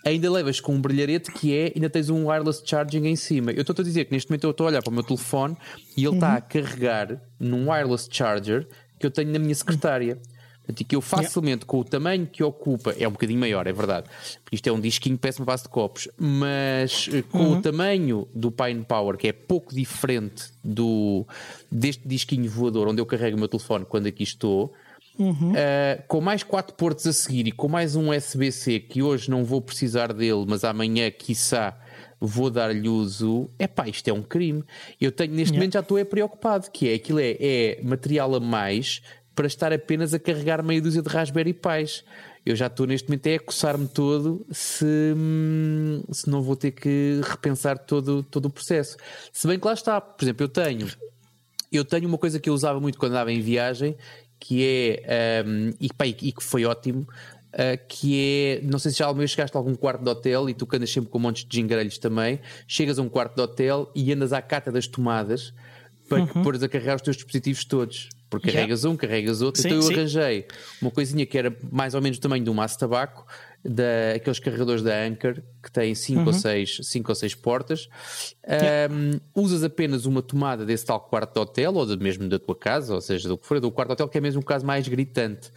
[0.05, 3.51] ainda levas com um brilharete que é, ainda tens um wireless charging em cima.
[3.51, 5.55] Eu estou a dizer que neste momento eu estou a olhar para o meu telefone
[5.95, 6.37] e ele está uhum.
[6.37, 8.67] a carregar num wireless charger
[8.99, 10.19] que eu tenho na minha secretária.
[10.61, 11.65] Portanto, e que eu facilmente, yeah.
[11.65, 14.07] com o tamanho que ocupa, é um bocadinho maior, é verdade,
[14.43, 17.57] porque isto é um disquinho uma base de copos, mas eh, com uhum.
[17.57, 21.25] o tamanho do Pine Power, que é pouco diferente do,
[21.71, 24.71] deste disquinho voador onde eu carrego o meu telefone quando aqui estou.
[25.19, 25.51] Uhum.
[25.51, 29.43] Uh, com mais quatro portos a seguir e com mais um USB-C que hoje não
[29.43, 31.77] vou precisar dele, mas amanhã, quiçá,
[32.19, 33.49] vou dar-lhe uso.
[33.59, 34.63] É pá, isto é um crime.
[34.99, 35.59] Eu tenho neste yeah.
[35.59, 39.01] momento já estou é preocupado, que é aquilo é, é material a mais
[39.35, 42.03] para estar apenas a carregar meia dúzia de Raspberry Pis.
[42.45, 46.71] Eu já estou neste momento é a coçar-me todo se, hum, se não vou ter
[46.71, 48.97] que repensar todo, todo o processo.
[49.31, 50.87] Se bem que lá está, por exemplo, eu tenho
[51.71, 53.95] eu tenho uma coisa que eu usava muito quando andava em viagem,
[54.41, 57.07] que é um, e, pá, e, que foi ótimo.
[57.53, 60.49] Uh, que é, não sei se já alguma vez chegaste a algum quarto de hotel
[60.49, 63.35] e tu que andas sempre com um monte de gingrelhos também, chegas a um quarto
[63.35, 65.53] de hotel e andas à cata das tomadas
[66.07, 66.43] para uhum.
[66.43, 68.09] pôres a carregar os teus dispositivos todos.
[68.29, 68.61] Porque yeah.
[68.61, 69.61] carregas um, carregas outro.
[69.61, 69.93] Sim, então eu sim.
[69.93, 70.47] arranjei
[70.81, 73.25] uma coisinha que era mais ou menos do tamanho de um maço de tabaco,
[73.63, 76.27] da, aqueles carregadores da Anker, que têm 5 uhum.
[76.27, 77.89] ou 6 cinco ou seis portas.
[78.47, 78.93] Yeah.
[78.93, 82.93] Um, usas apenas uma tomada desse tal quarto de hotel, ou mesmo da tua casa,
[82.93, 84.87] ou seja, do que for, do quarto de hotel, que é mesmo um caso mais
[84.87, 85.51] gritante.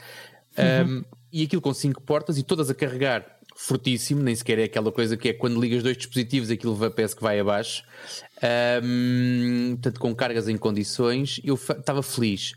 [0.56, 0.98] Uhum.
[0.98, 4.90] Um, e aquilo com 5 portas e todas a carregar fortíssimo, nem sequer é aquela
[4.90, 7.84] coisa que é quando ligas dois dispositivos aquilo parece que vai abaixo.
[8.82, 12.54] Um, portanto, com cargas em condições, eu estava feliz.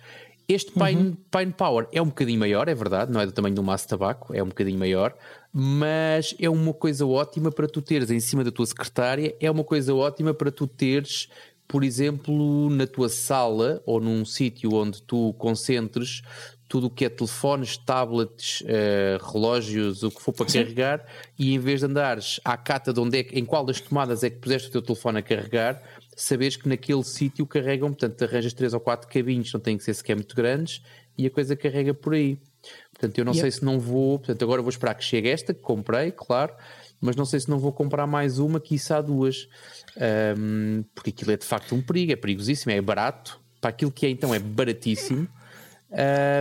[0.47, 1.17] Este Pine, uhum.
[1.29, 3.89] Pine Power é um bocadinho maior, é verdade, não é do tamanho do maço de
[3.89, 5.13] tabaco, é um bocadinho maior,
[5.51, 9.63] mas é uma coisa ótima para tu teres em cima da tua secretária, é uma
[9.63, 11.27] coisa ótima para tu teres,
[11.67, 16.21] por exemplo, na tua sala ou num sítio onde tu concentres
[16.67, 20.63] tudo o que é telefones, tablets, uh, relógios, o que for para Sim.
[20.63, 21.05] carregar,
[21.39, 24.29] e em vez de andares à cata de onde é, em qual das tomadas é
[24.29, 25.81] que puseste o teu telefone a carregar,
[26.17, 29.93] saberes que naquele sítio carregam, portanto, arranjas três ou quatro cabinhos, não têm que ser
[29.93, 30.81] sequer muito grandes,
[31.15, 32.39] e a coisa carrega por aí.
[32.91, 35.61] Portanto, eu não sei se não vou, portanto, agora vou esperar que chegue esta, que
[35.61, 36.53] comprei, claro,
[36.99, 39.47] mas não sei se não vou comprar mais uma, quiçá duas,
[40.35, 44.07] um, porque aquilo é de facto um perigo, é perigosíssimo, é barato, para aquilo que
[44.07, 45.27] é então é baratíssimo.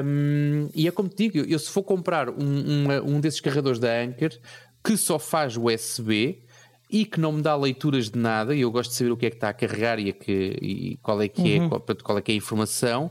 [0.04, 3.78] Um, e é como te digo, eu se for comprar um, um, um desses carregadores
[3.78, 4.40] da Anker
[4.82, 6.45] que só faz USB
[6.90, 9.26] e que não me dá leituras de nada, e eu gosto de saber o que
[9.26, 11.66] é que está a carregar e, a que, e qual é que é, uhum.
[11.66, 13.10] é, qual, qual, é que é a informação,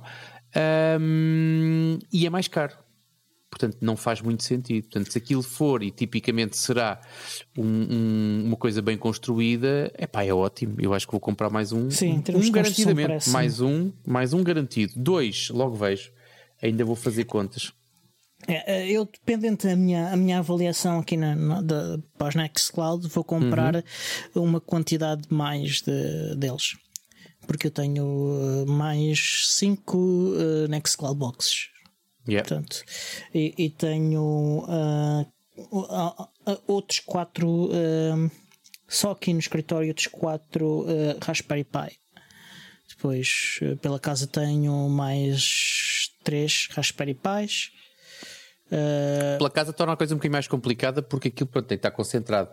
[2.12, 2.78] e é mais caro.
[3.50, 4.84] Portanto, não faz muito sentido.
[4.84, 7.00] Portanto, se aquilo for e tipicamente será
[7.58, 10.76] uma coisa bem construída, é pá, é ótimo.
[10.78, 11.90] Eu acho que vou comprar mais um.
[11.90, 13.30] Sim, um garantidamente.
[13.30, 14.92] Mais um, mais um garantido.
[14.98, 16.12] Dois, logo vejo
[16.62, 17.72] ainda vou fazer contas.
[18.48, 22.36] É, é, eu, dependente da minha, a minha avaliação aqui na, na, da, para os
[22.36, 23.76] Nextcloud, vou comprar
[24.36, 24.44] uhum.
[24.44, 26.78] uma quantidade mais de, deles.
[27.48, 31.70] Porque eu tenho uh, mais 5 uh, Nextcloud boxes.
[32.28, 32.48] Yeah.
[32.48, 32.84] Portanto,
[33.34, 35.22] e, e tenho uh,
[35.72, 38.32] uh, outros 4 uh,
[38.88, 40.86] só aqui no escritório, outros 4
[41.24, 42.00] Raspberry Pi.
[42.88, 47.72] Depois, pela casa, tenho mais três Raspberry Pis.
[48.68, 49.38] Uh...
[49.38, 51.92] Pela casa torna a coisa um bocadinho mais complicada porque aquilo pronto, tem que estar
[51.92, 52.50] concentrado.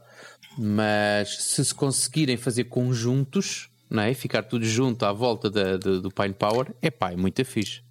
[0.58, 4.12] Mas se se conseguirem fazer conjuntos, não é?
[4.14, 7.82] ficar tudo junto à volta da, da, do Pine Power, é pá, é muito fixe.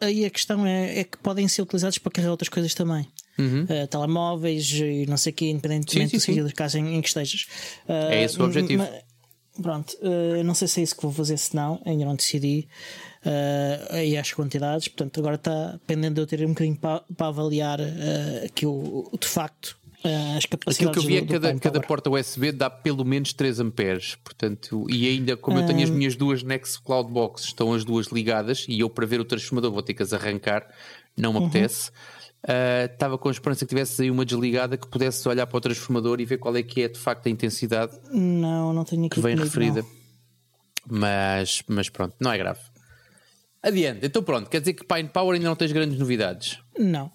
[0.00, 3.06] Aí a questão é, é, que podem ser utilizados para carregar outras coisas também.
[3.38, 3.64] Uhum.
[3.64, 7.08] Uh, telemóveis e não sei o que, independentemente sim, sim, do casa em, em, que
[7.08, 7.46] estejas.
[7.88, 8.86] Uh, é esse o objetivo.
[9.60, 12.68] Pronto, uh, não sei se é isso que vou fazer, se não, ainda não decidi
[13.24, 14.88] uh, aí as quantidades.
[14.88, 19.08] Portanto, agora está pendendo de eu ter um bocadinho para, para avaliar uh, aqui o,
[19.12, 20.76] o, de facto uh, as capacidades.
[20.76, 24.16] Aquilo que eu vi é que cada, cada porta USB dá pelo menos 3 amperes.
[24.16, 28.64] Portanto, e ainda, como eu tenho as minhas duas Nextcloud Box, estão as duas ligadas
[28.68, 30.66] e eu para ver o transformador vou ter que as arrancar,
[31.16, 31.46] não me Uhum.
[31.46, 31.90] apetece.
[32.44, 35.60] Uh, Estava com a esperança que tivesse aí uma desligada que pudesse olhar para o
[35.60, 39.14] transformador e ver qual é que é de facto a intensidade Não, não tenho aqui
[39.14, 39.82] que vem comigo, referida.
[39.82, 40.98] não.
[40.98, 42.58] Mas, mas pronto, não é grave.
[43.62, 46.58] Adiante, então pronto, quer dizer que Pine Power ainda não tens grandes novidades.
[46.78, 47.10] Não.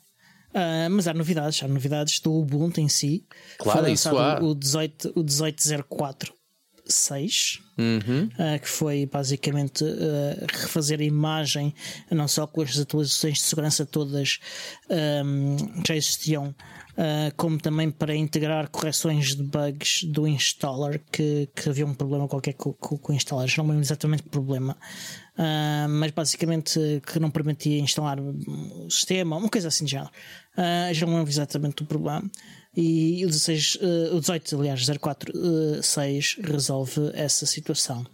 [0.54, 3.26] Ah, mas há novidades, há novidades do Ubuntu em si.
[3.60, 4.50] Claro, foi isso lançado há.
[4.50, 8.28] o 18, o 1804.6, Uhum.
[8.40, 11.76] ah, que foi basicamente ah, refazer a imagem,
[12.10, 14.40] não só com as atualizações de segurança todas
[14.90, 16.56] ahm, que já existiam,
[16.98, 22.28] ah, como também para integrar correções de bugs do installer, que, que havia um problema
[22.28, 23.54] qualquer com, com, com o installer.
[23.58, 24.76] Não lembro exatamente o problema.
[25.38, 30.12] Ah, mas basicamente que não permitia instalar o sistema, uma coisa assim de género.
[30.56, 32.30] Ah, já não lembro exatamente o problema.
[32.76, 38.06] E o, 16, eh, o 18, aliás, 046 resolve essa situação.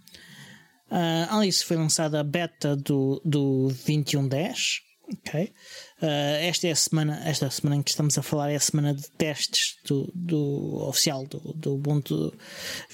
[0.90, 4.80] Ah, além disso, foi lançada a beta do, do 2110.
[5.12, 5.52] ok?
[6.00, 6.06] Ah,
[6.40, 9.10] esta é a semana, esta semana em que estamos a falar é a semana de
[9.12, 12.34] testes do, do oficial do, do Ubuntu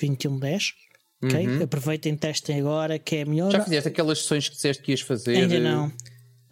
[0.00, 0.89] 2110.
[1.22, 1.62] Ok?
[1.62, 3.50] Aproveitem, testem agora, que é melhor.
[3.52, 5.36] Já fizeste aquelas sessões que disseste que ias fazer?
[5.36, 5.92] Ainda não.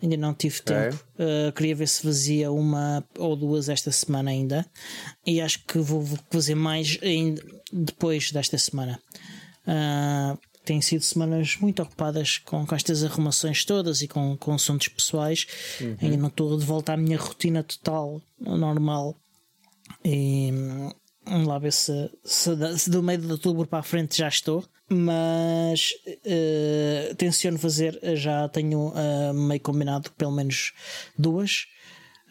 [0.00, 0.74] Ainda não tive Ok.
[0.76, 1.04] tempo.
[1.18, 4.64] Uh, queria ver se fazia uma ou duas esta semana ainda.
[5.26, 9.00] E acho que vou fazer mais ainda depois desta semana.
[9.66, 14.87] Uh, têm sido semanas muito ocupadas com, com estas arrumações todas e com, com assuntos
[14.87, 15.46] pessoais.
[16.00, 19.16] Ainda não estou de volta à minha rotina total, normal.
[20.04, 20.52] E
[21.28, 24.64] vamos lá ver se, se, se do meio de outubro para a frente já estou.
[24.90, 25.92] Mas
[26.24, 30.72] eh, tenciono fazer, já tenho eh, meio combinado pelo menos
[31.16, 31.66] duas.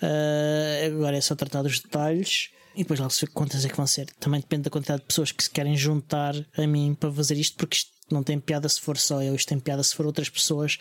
[0.01, 3.77] Eh, agora é só tratar dos detalhes e depois lá se vê quantas é que
[3.77, 4.07] vão ser.
[4.19, 7.57] Também depende da quantidade de pessoas que se querem juntar a mim para fazer isto,
[7.57, 10.29] porque isto não tem piada se for só eu, isto tem piada se for outras
[10.29, 10.77] pessoas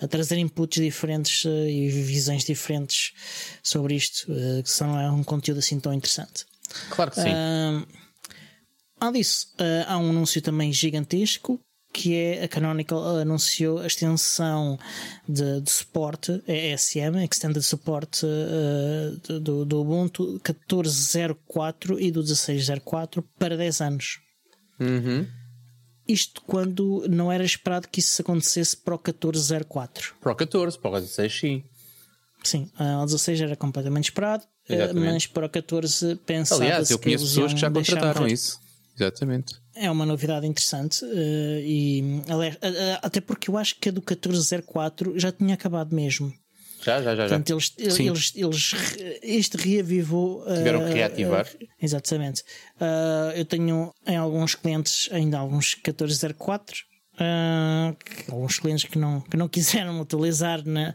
[0.00, 3.12] a trazer inputs diferentes eh, e visões diferentes
[3.62, 6.46] sobre isto, eh, que só não é um conteúdo assim tão interessante.
[6.90, 7.28] Claro que sim.
[7.28, 7.84] Ahm,
[9.00, 11.60] além disso, ah, há um anúncio também gigantesco
[11.92, 14.78] que é a Canonical anunciou a extensão
[15.28, 23.56] de, de suporte ESM, Extended Support ah, do, do Ubuntu 14.04 e do 16.04 para
[23.56, 24.20] 10 anos.
[24.78, 25.26] Uhum.
[26.06, 30.12] Isto quando não era esperado que isso acontecesse para o 14.04.
[30.20, 31.64] Para o 14, para o 16, sim.
[32.42, 35.12] Sim, ah, o 16 era completamente esperado, Exatamente.
[35.12, 38.60] mas para o 14 pensava Aliás, eu conheço pessoas que já contrataram isso.
[38.96, 39.54] Exatamente.
[39.74, 42.22] É uma novidade interessante eh, e
[42.60, 46.32] a- até porque eu acho que a do 1404 já tinha acabado mesmo.
[46.82, 47.28] Já, já, já.
[47.28, 47.38] já.
[47.38, 48.74] Portanto, eles, eles, eles
[49.22, 50.44] este reavivou.
[50.48, 51.46] eh, Tiveram que reativar.
[51.60, 52.42] eh, exatamente.
[52.80, 56.84] Ah, eu tenho em alguns clientes ainda alguns 1404.
[57.20, 60.94] Ah, que- alguns clientes que não, que não quiseram utilizar na,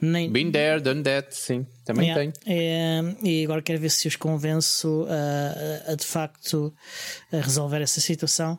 [0.00, 1.66] nem, Been there, done that, sim.
[1.84, 2.32] Também Yeah.
[2.32, 2.32] tenho.
[2.58, 6.74] É, e agora quero ver se os convenço a, a- a, de facto
[7.32, 8.58] a resolver essa situação.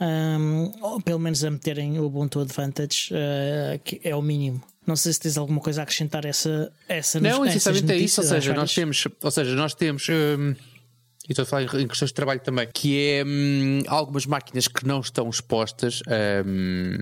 [0.00, 4.60] Um, ou pelo menos a meterem o Ubuntu Advantage, uh, que é o mínimo.
[4.84, 7.96] Não sei se tens alguma coisa a acrescentar a essa, essa Não, essas essencialmente é
[8.04, 8.20] isso.
[8.20, 10.06] Ou seja, nós temos, ou seja, nós temos.
[10.10, 10.54] hum,
[11.28, 14.86] e estou a falar em questões de trabalho também, que é hum, algumas máquinas que
[14.86, 16.00] não estão expostas
[16.46, 16.98] hum,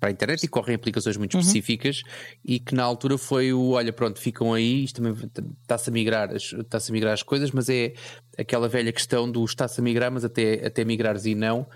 [0.00, 1.40] para a internet e correm aplicações muito Uhum.
[1.40, 2.02] específicas
[2.44, 5.14] e que na altura foi o olha, pronto, ficam aí, isto também
[5.62, 7.92] está-se a migrar, as- está-se a migrar as coisas, mas é
[8.36, 11.66] aquela velha questão do está-se a migrar, mas até, até migrares e não.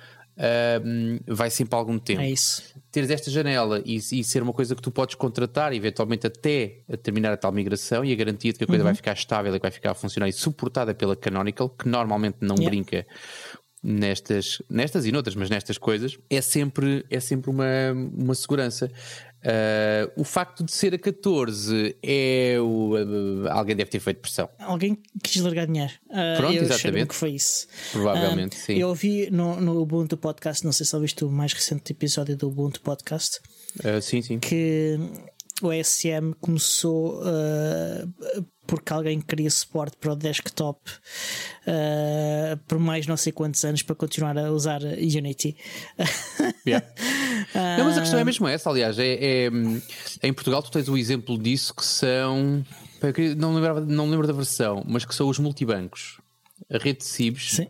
[0.84, 2.62] Hum, vai sempre algum tempo É isso.
[2.90, 6.96] teres esta janela e, e ser uma coisa que tu podes contratar, eventualmente até a
[6.96, 9.58] terminar a tal migração e a garantia de que a coisa vai ficar estável e
[9.58, 12.70] que vai ficar a funcionar e suportada pela Canonical, que normalmente não Yeah.
[12.70, 13.06] brinca
[13.82, 17.64] nestas, nestas e noutras, mas nestas coisas, é sempre, é sempre uma,
[18.16, 18.90] uma segurança.
[19.44, 22.92] Ah, o facto de ser a 14 é o,
[23.48, 24.48] ah, alguém deve ter feito pressão.
[24.58, 25.92] Alguém quis largar dinheiro.
[26.08, 27.08] Uh, Pronto, eu exatamente.
[27.08, 27.66] que foi isso.
[27.90, 28.78] Provavelmente, Ah, sim.
[28.78, 32.48] Eu ouvi no, no Ubuntu Podcast, não sei se ouviste o mais recente episódio do
[32.48, 33.40] Ubuntu Podcast.
[33.84, 34.38] Ah, sim, sim.
[34.38, 34.98] que
[35.66, 43.16] o ESM começou uh, porque alguém queria suporte para o desktop uh, por mais não
[43.16, 45.56] sei quantos anos para continuar a usar Unity.
[46.64, 46.86] Yeah.
[47.76, 49.50] Não, mas a questão é mesmo essa, aliás, é, é,
[50.22, 52.64] em Portugal tu tens o exemplo disso que são
[53.36, 56.20] não, lembrava, não lembro da versão, mas que são os multibancos.
[56.72, 57.62] A rede de CIBs,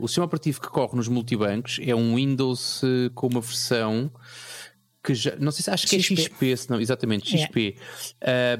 [0.00, 2.82] o sistema operativo que corre nos multibancos é um Windows
[3.14, 4.10] com uma versão
[5.02, 6.16] que já, não sei se acho que é XP.
[6.16, 7.38] XP, se não, exatamente, É.
[7.38, 7.76] XP.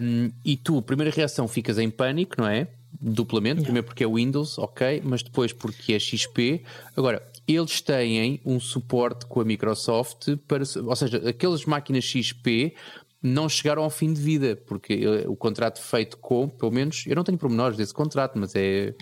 [0.01, 2.69] Um, e tu, primeira reação, ficas em pânico, não é?
[3.01, 3.63] duplamente.
[3.63, 6.63] Primeiro porque é Windows, ok, mas depois porque é XP.
[6.97, 12.75] Agora, eles têm um suporte com a Microsoft para, ou seja, aquelas máquinas XP
[13.23, 17.15] não chegaram ao fim de vida, porque eh, o contrato feito com, pelo menos, eu
[17.15, 18.95] não tenho pormenores desse contrato, mas é,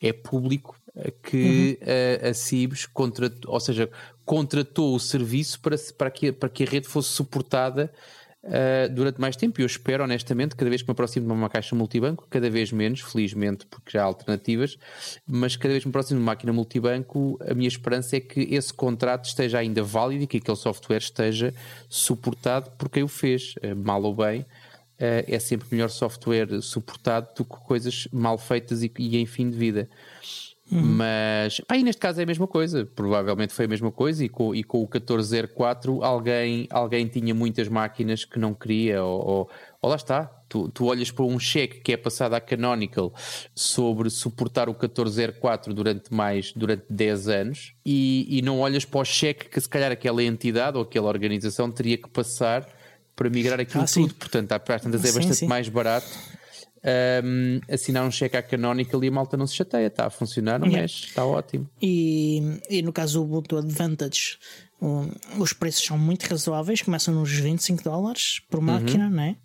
[0.00, 0.76] é público
[1.22, 2.26] que uhum.
[2.26, 3.90] a, a Cibes contratou, ou seja,
[4.24, 7.90] contratou o serviço para, para, que, para que a rede fosse suportada
[8.44, 9.60] uh, durante mais tempo.
[9.60, 12.72] E eu espero, honestamente, cada vez que me aproximo de uma caixa multibanco, cada vez
[12.72, 14.78] menos, felizmente, porque já há alternativas,
[15.26, 18.40] mas cada vez que me aproximo de uma máquina multibanco, a minha esperança é que
[18.54, 21.54] esse contrato esteja ainda válido e que aquele software esteja
[21.88, 24.42] suportado por quem o fez, uh, mal ou bem.
[25.00, 29.48] Uh, é sempre melhor software suportado do que coisas mal feitas e, e em fim
[29.48, 29.88] de vida.
[30.70, 30.82] Uhum.
[30.82, 32.86] Mas, pá, e neste caso é a mesma coisa.
[32.94, 34.24] Provavelmente foi a mesma coisa.
[34.24, 39.20] E com, e com o 1404, alguém, alguém tinha muitas máquinas que não queria, ou,
[39.20, 39.50] ou,
[39.82, 40.30] ou lá está.
[40.48, 43.12] Tu, tu olhas para um cheque que é passado à Canonical
[43.54, 49.04] sobre suportar o 1404 durante mais durante 10 anos e, e não olhas para o
[49.04, 52.68] cheque que se calhar aquela entidade ou aquela organização teria que passar
[53.14, 54.08] para migrar aquilo ah, tudo.
[54.08, 54.14] Sim.
[54.18, 55.46] Portanto, às tantas é bastante sim.
[55.46, 56.08] mais barato
[57.24, 60.60] um, assinar um cheque à Canonical e a malta não se chateia, está a funcionar,
[60.60, 60.82] yeah.
[60.82, 61.68] mexe, está ótimo.
[61.80, 64.38] E, e no caso do Ubuntu Advantage,
[64.80, 69.10] um, os preços são muito razoáveis, começam nos 25 dólares por máquina, uhum.
[69.10, 69.36] né?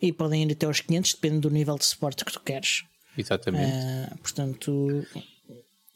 [0.00, 2.84] E podem ir até aos 500, depende do nível de suporte que tu queres.
[3.16, 3.72] Exatamente.
[3.72, 5.06] Uh, portanto,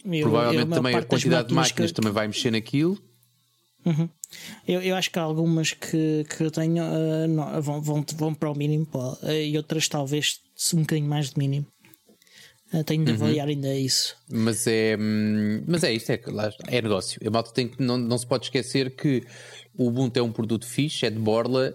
[0.05, 1.97] eu, provavelmente eu, também a quantidade de máquinas que...
[1.97, 2.99] também vai mexer naquilo.
[3.85, 4.09] Uhum.
[4.67, 8.35] Eu, eu acho que há algumas que, que eu tenho uh, não, vão, vão, vão
[8.35, 10.41] para o mínimo uh, e outras talvez
[10.77, 11.67] um bocadinho mais de mínimo.
[12.73, 13.17] Uh, tenho de uhum.
[13.17, 14.15] avaliar ainda isso.
[14.31, 16.21] Mas é, hum, mas é isto, é,
[16.67, 17.19] é negócio.
[17.27, 19.25] A malta tem que, não, não se pode esquecer que
[19.75, 21.73] o Ubuntu é um produto fixe, é de borla,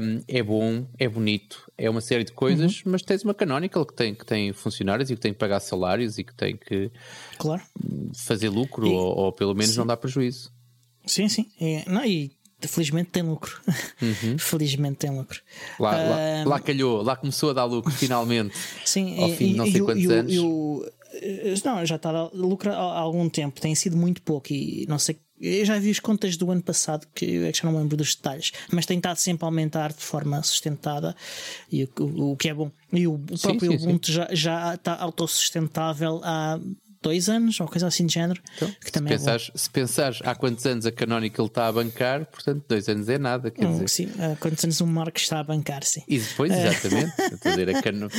[0.00, 2.92] um, é bom, é bonito, é uma série de coisas, uhum.
[2.92, 6.18] mas tens uma Canonical que tem, que tem funcionários e que tem que pagar salários
[6.18, 6.92] e que tem que
[7.38, 7.62] claro.
[8.14, 9.78] fazer lucro e, ou, ou, pelo menos sim.
[9.78, 10.52] não dá prejuízo.
[11.06, 11.46] Sim, sim.
[11.58, 13.60] É, não, e felizmente tem lucro.
[14.00, 14.38] Uhum.
[14.38, 15.40] felizmente tem lucro.
[15.78, 18.54] Lá, lá, lá, calhou, lá começou a dar lucro finalmente.
[18.84, 20.34] Sim, ao fim de não sei quantos eu, anos.
[20.34, 24.86] Eu, eh, não, já está a lucro há algum tempo, tem sido muito pouco e
[24.88, 25.18] não sei.
[25.38, 28.14] Eu já vi as contas do ano passado, que eu é já não lembro dos
[28.14, 31.14] detalhes, mas tem estado sempre a aumentar de forma sustentada,
[31.70, 32.70] e o, o, o que é bom.
[32.90, 34.12] E o, o próprio sim, sim, Ubuntu sim.
[34.14, 36.58] Já, já está autossustentável há
[37.02, 38.40] dois anos ou coisa assim de género.
[38.56, 41.72] Então, que também se, pensares, é se pensares há quantos anos a Canonical está a
[41.72, 43.50] bancar, portanto, dois anos é nada.
[43.50, 43.88] Quer hum, dizer.
[43.88, 46.02] Sim, há quantos anos o Mark está a bancar, sim.
[46.08, 47.12] E depois, eh, exatamente.
[47.46, 48.10] A dizer, a Pronto,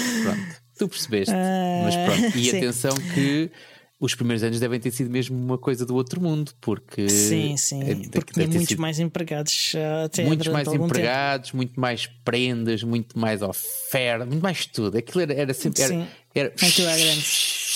[0.78, 1.34] tu percebeste.
[1.34, 2.58] Uh, mas pronto, e sim.
[2.58, 3.52] atenção que
[4.00, 7.10] os primeiros anos devem ter sido mesmo uma coisa do outro mundo, porque.
[7.10, 7.82] Sim, sim.
[7.84, 9.74] É, porque tinha muitos mais empregados.
[10.06, 11.58] Até muitos mais empregados, tempo.
[11.58, 14.98] muito mais prendas, muito mais oferta, muito mais tudo.
[14.98, 15.82] Aquilo era, era sempre.
[15.82, 16.08] Era, sim.
[16.36, 16.48] era...
[16.50, 17.67] Aquilo era grande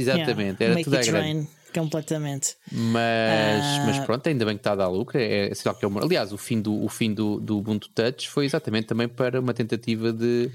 [0.00, 0.62] exatamente.
[0.62, 1.48] Yeah, era tudo a grande.
[1.74, 2.56] completamente.
[2.70, 3.86] Mas, uh...
[3.86, 5.18] mas pronto, ainda bem que está a dar lucro.
[5.18, 6.02] É, é sinal que é uma...
[6.02, 9.52] Aliás, o fim, do, o fim do, do Ubuntu Touch foi exatamente também para uma
[9.54, 10.50] tentativa de,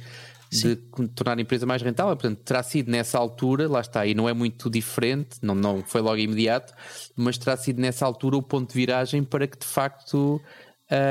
[0.51, 0.75] de
[1.15, 2.15] tornar a empresa mais rentável.
[2.15, 6.01] Portanto, terá sido nessa altura, lá está, e não é muito diferente, não, não foi
[6.01, 6.73] logo imediato,
[7.15, 10.41] mas terá sido nessa altura o ponto de viragem para que de facto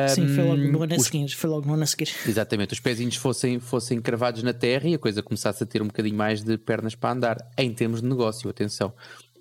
[0.08, 1.28] Sim, foi logo no ano a seguir.
[1.28, 2.08] Foi logo no ano a seguir.
[2.26, 5.86] Exatamente, os pezinhos fossem, fossem cravados na terra e a coisa começasse a ter um
[5.86, 8.92] bocadinho mais de pernas para andar, em termos de negócio, atenção.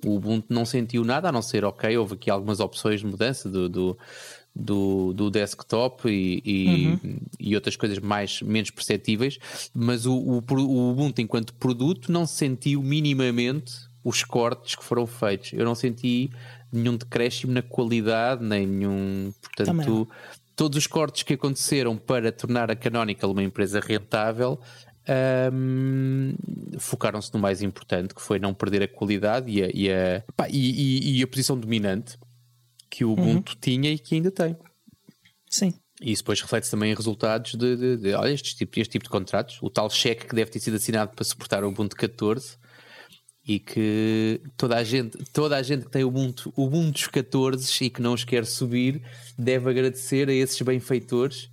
[0.06, 3.50] O Ubuntu não sentiu nada, a não ser, ok, houve aqui algumas opções de mudança
[3.50, 3.98] do, do,
[4.54, 7.17] do, do desktop e, e, uhum.
[7.39, 9.39] e, outras coisas mais, menos perceptíveis,
[9.74, 15.52] mas o, o, o Ubuntu, enquanto produto, não sentiu minimamente os cortes que foram feitos.
[15.54, 16.30] Eu não senti
[16.75, 19.33] nenhum decréscimo na qualidade, nem nenhum.
[19.41, 20.07] Portanto,
[20.55, 24.59] todos os cortes que aconteceram para tornar a Canonical uma empresa rentável
[25.54, 26.33] um,
[26.79, 30.47] focaram-se no mais importante, que foi não perder a qualidade e a, e a, pá,
[30.50, 32.17] e, e, a posição dominante
[32.89, 33.60] que o Ubuntu uhum.
[33.60, 34.56] tinha e que ainda tem.
[35.50, 35.73] Sim.
[36.02, 39.04] E isso depois reflete-se também em resultados de, de, de olha, este tipo, este tipo
[39.04, 39.60] de contratos.
[39.62, 42.58] O tal cheque que deve ter sido assinado para suportar o Ubuntu 14
[43.48, 47.89] e que toda a gente, toda a gente que tem o Ubuntu, Ubuntu 14 e
[47.89, 49.02] que não os quer subir
[49.37, 51.50] deve agradecer a esses benfeitores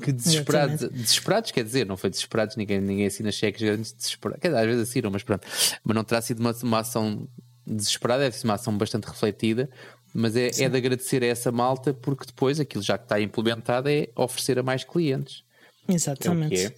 [0.00, 4.48] que desesperados, desesperados quer dizer, não foi desesperados, ninguém, ninguém assina cheques grandes desesperados, quer
[4.48, 5.46] dizer, às vezes assinam, mas pronto,
[5.84, 7.28] mas não terá sido uma, uma ação
[7.66, 9.68] desesperada, deve ser uma ação bastante refletida,
[10.14, 13.88] mas é, é de agradecer a essa malta porque depois aquilo já que está implementado
[13.88, 15.42] é oferecer a mais clientes.
[15.88, 16.54] Exatamente.
[16.54, 16.74] É é.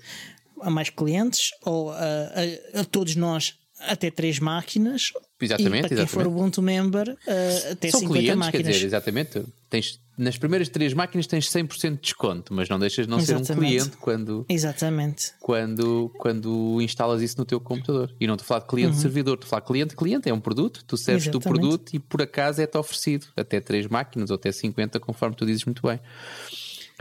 [0.61, 3.59] A mais clientes ou a, a, a todos nós
[3.89, 5.13] até três máquinas.
[5.41, 6.11] Exatamente, e para quem exatamente.
[6.11, 8.51] for Ubuntu member, uh, até São 50 clientes, máquinas.
[8.67, 9.43] quer dizer, exatamente.
[9.69, 13.37] Tens, nas primeiras três máquinas tens 100% de desconto, mas não deixas de não ser
[13.37, 13.75] um Exatamente.
[13.75, 15.33] cliente quando, Exatamente.
[15.41, 18.11] quando, quando instalas isso no teu computador.
[18.21, 20.85] E não estou a falar de cliente-servidor, estou a falar de cliente-cliente, é um produto,
[20.87, 21.61] tu serves do Exatamente.
[21.61, 25.65] produto e por acaso é-te oferecido até três máquinas ou até 50, conforme tu dizes
[25.65, 25.99] muito bem.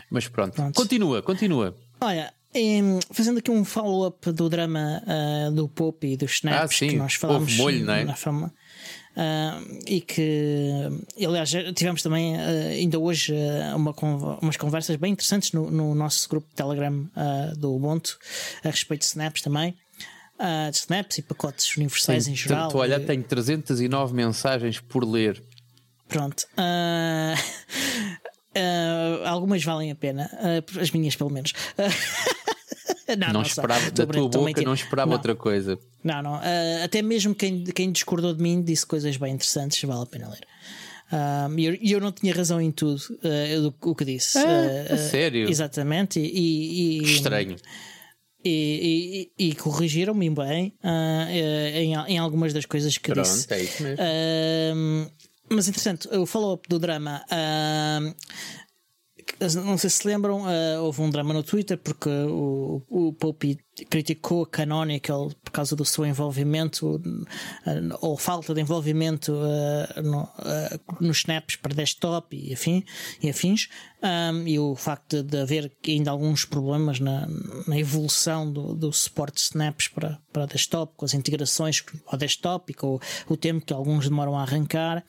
[0.10, 0.76] Mas pronto, Pronto.
[0.76, 1.76] continua, continua.
[2.02, 2.34] Olha,
[3.12, 6.90] fazendo aqui um follow-up do drama ah, do Pope e dos snaps Ah, sim.
[6.90, 8.04] que nós falámos molho, não é?
[8.04, 8.54] na fama.
[9.16, 10.90] ah, e que,
[11.26, 12.42] aliás, tivemos também ah,
[12.72, 13.34] ainda hoje
[13.76, 17.10] uma, conv- umas conversas bem interessantes no, no nosso grupo de Telegram
[17.58, 18.18] do Ubuntu
[18.64, 19.76] a respeito de snaps também,
[20.72, 22.68] de snaps e pacotes universais em geral.
[22.68, 25.42] Estou a olhar, E- tenho 309 mensagens por ler.
[26.08, 26.46] Pronto.
[29.26, 30.30] Algumas valem a pena,
[30.80, 31.54] as minhas pelo menos.
[33.16, 35.18] não, Não, esperava, da tua boca, não esperava Não.
[35.18, 35.78] outra coisa.
[36.04, 36.36] Não, não.
[36.36, 40.30] Ah, até mesmo quem, quem discordou de mim disse coisas bem interessantes, vale a pena
[40.30, 40.46] ler.
[41.12, 43.00] Ah, E eu, eu não tinha razão em tudo
[43.62, 44.38] do- o que disse.
[44.38, 45.50] Ah, a sério?
[45.50, 46.20] Exatamente.
[46.20, 47.56] E, e- Estranho.
[48.46, 53.48] E, e- e corrigiram-me bem eh, em, em algumas das coisas que disse.
[53.48, 54.04] Pronto, é isso mesmo.
[55.50, 57.24] Mas interessante, o follow-up do drama.
[59.64, 63.58] Não sei se lembram, ah, houve um drama no Twitter porque o, o Pope
[63.90, 67.02] criticou a Canonical por causa do seu envolvimento
[67.66, 70.30] ah, ou falta de envolvimento ah, no,
[71.00, 72.84] nos snaps para desktop e, afim,
[73.22, 73.70] e afins,
[74.06, 77.26] Ahm, e o facto de, de haver ainda alguns problemas na,
[77.66, 82.70] na evolução do, do suporte de snaps para, para desktop, com as integrações ao desktop
[82.70, 85.06] e com o, o tempo que alguns demoram a arrancar.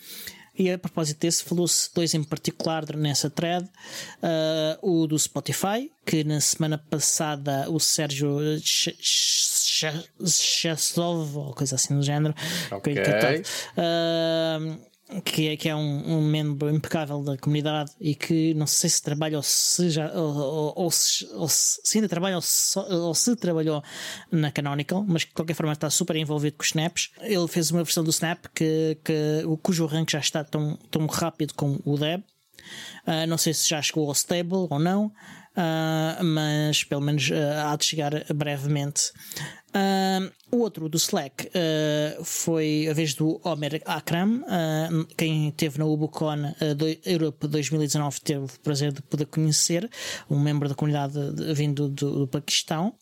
[0.56, 3.68] E a propósito desse, falou-se dois em particular nessa thread:
[4.22, 11.74] Ah, o do Spotify, que na semana passada o Sérgio Ch- Ch- Chasov, ou coisa
[11.74, 12.34] assim do género,
[12.70, 12.94] Ok.
[12.94, 13.42] coitado,
[13.76, 14.58] ah,
[15.24, 19.02] que é, que é um, um membro impecável da comunidade e que não sei se
[19.02, 23.36] trabalha ou se já ou, ou- se, ou se- ainda trabalha ou se, ou se
[23.36, 23.82] trabalhou
[24.32, 27.10] na Canonical, mas que de qualquer forma está super envolvido com os snaps.
[27.20, 31.54] Ele fez uma versão do Snap que, que, cujo rank já está tão, tão rápido
[31.54, 32.22] como o Deb.
[33.06, 35.12] Ah, não sei se já chegou ao stable ou não,
[35.54, 39.12] ah, mas pelo menos ah, há de chegar brevemente.
[39.74, 40.20] Ah,
[40.54, 44.42] o outro do Slack ah, foi a vez do Homer Akram.
[44.48, 49.90] ah, quem esteve na UbuCon ah, do Europe 2019 teve o prazer de poder conhecer
[50.30, 52.94] um membro da comunidade de- vindo do, do Paquistão.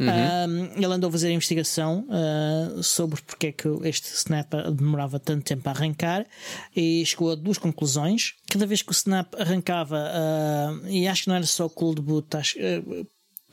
[0.00, 5.20] Ah, ele andou a fazer a investigação ah, sobre porque é que este Snap demorava
[5.20, 6.26] tanto tempo a arrancar
[6.74, 8.34] e chegou a duas conclusões.
[8.50, 12.36] Cada vez que o Snap arrancava, ah, e acho que não era só cold boot,
[12.36, 13.04] acho, ah,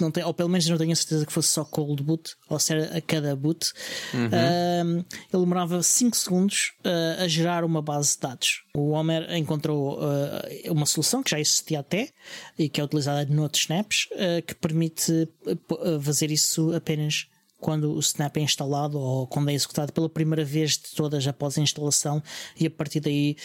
[0.01, 2.59] não tem, ou pelo menos não tenho a certeza que fosse só cold boot, ou
[2.59, 3.71] se era a cada boot,
[4.13, 4.83] ah,
[5.33, 8.63] ele demorava 5 segundos ah, a gerar uma base de dados.
[8.75, 10.41] O Homer encontrou ah,
[10.71, 12.09] uma solução que já existia até
[12.57, 15.27] e que é utilizada noutros snaps ah, que permite
[16.01, 17.27] fazer isso apenas
[17.59, 21.57] quando o snap é instalado ou quando é executado pela primeira vez de todas após
[21.57, 22.23] a instalação
[22.57, 23.35] e a partir daí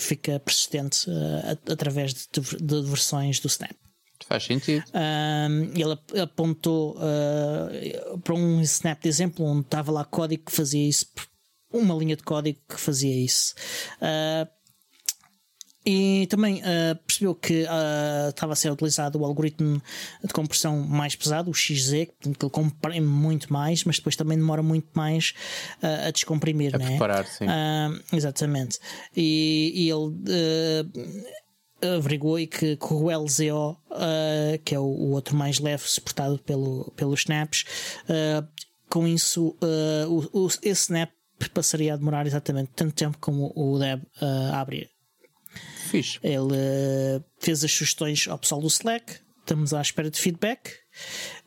[0.00, 1.08] fica persistente
[1.44, 2.26] at- através de,
[2.60, 3.70] de versões do snap.
[4.26, 4.84] Faz sentido.
[4.94, 10.52] Um, ele ap- apontou uh, para um snap de exemplo onde estava lá código que
[10.52, 11.06] fazia isso,
[11.72, 13.54] uma linha de código que fazia isso.
[14.00, 14.48] Uh,
[15.88, 19.80] e também uh, percebeu que uh, estava a ser utilizado o algoritmo
[20.24, 24.36] de compressão mais pesado, o XZ, portanto, que ele comprime muito mais, mas depois também
[24.36, 25.32] demora muito mais
[25.80, 26.86] uh, a descomprimir, A né?
[26.88, 27.44] preparar, sim.
[28.12, 28.80] Exatamente.
[29.16, 30.10] E, e ele
[31.82, 36.38] averigou e que, que o LZO, ah, que é o, o outro mais leve, suportado
[36.38, 37.64] pelo, pelos snaps,
[38.08, 38.46] ah,
[38.88, 41.10] com isso ah, o, o- esse snap
[41.52, 44.88] passaria a demorar exatamente tanto tempo como o Deb ah, a abrir.
[45.90, 46.18] Fixe.
[46.22, 49.20] Ele fez as sugestões ao pessoal do Slack.
[49.40, 50.70] Estamos à espera de feedback.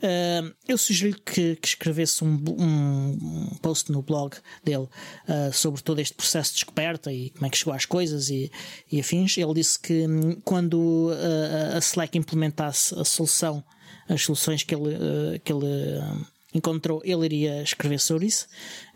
[0.01, 4.87] Eh, eu sugiro que, que escrevesse um, um- post no blog dele
[5.27, 8.51] eh, sobre todo este processo de descoberta e como é que chegou às coisas e,
[8.91, 9.37] e afins.
[9.37, 13.63] Ele disse que hum, quando eh, a Slack implementasse a solução,
[14.07, 15.65] as soluções que ele, eh, que ele
[16.53, 18.47] encontrou, ele iria escrever sobre isso.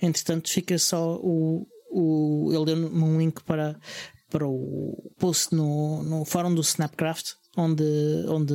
[0.02, 3.80] Entretanto, fica só o, o ele deu-me um link para,
[4.30, 7.84] para o post no, no fórum do Snapcraft, onde,
[8.28, 8.54] onde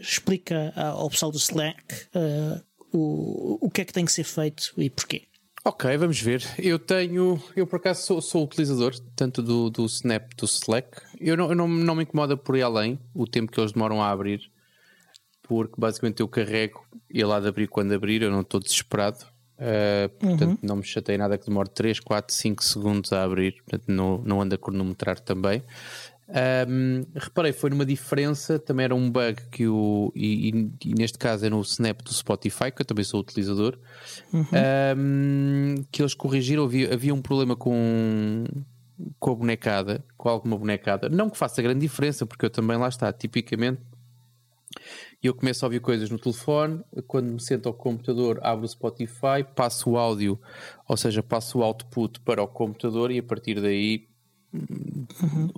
[0.00, 1.82] explica ao pessoal do Slack
[2.14, 2.60] eh,
[2.92, 5.28] o, o que é que tem que ser feito e porquê.
[5.64, 6.42] Ok, vamos ver.
[6.58, 7.42] Eu tenho.
[7.54, 11.02] Eu por acaso sou, sou utilizador tanto do, do Snap do Slack.
[11.20, 14.02] Eu não, eu não, não me incomoda por ir além o tempo que eles demoram
[14.02, 14.40] a abrir,
[15.42, 19.26] porque basicamente eu carrego e lá de abrir quando abrir, eu não estou desesperado.
[19.58, 20.58] Uh, portanto, uhum.
[20.62, 23.56] não me chatei nada que demore 3, 4, 5 segundos a abrir.
[23.64, 25.62] Portanto, não, não anda a cronometrar também.
[26.28, 30.12] Um, reparei, foi numa diferença, também era um bug que o.
[30.14, 33.78] E, e, e, neste caso é no Snap do Spotify, que eu também sou utilizador,
[34.32, 34.44] uhum.
[34.96, 36.64] um, que eles corrigiram.
[36.64, 38.44] Havia, havia um problema com,
[39.18, 41.08] com a bonecada, com alguma bonecada.
[41.08, 43.80] Não que faça grande diferença, porque eu também lá está, tipicamente.
[45.22, 49.42] Eu começo a ouvir coisas no telefone, quando me sento ao computador, abro o Spotify,
[49.56, 50.38] passo o áudio,
[50.86, 54.06] ou seja, passo o output para o computador e a partir daí
[54.52, 55.48] Uhum.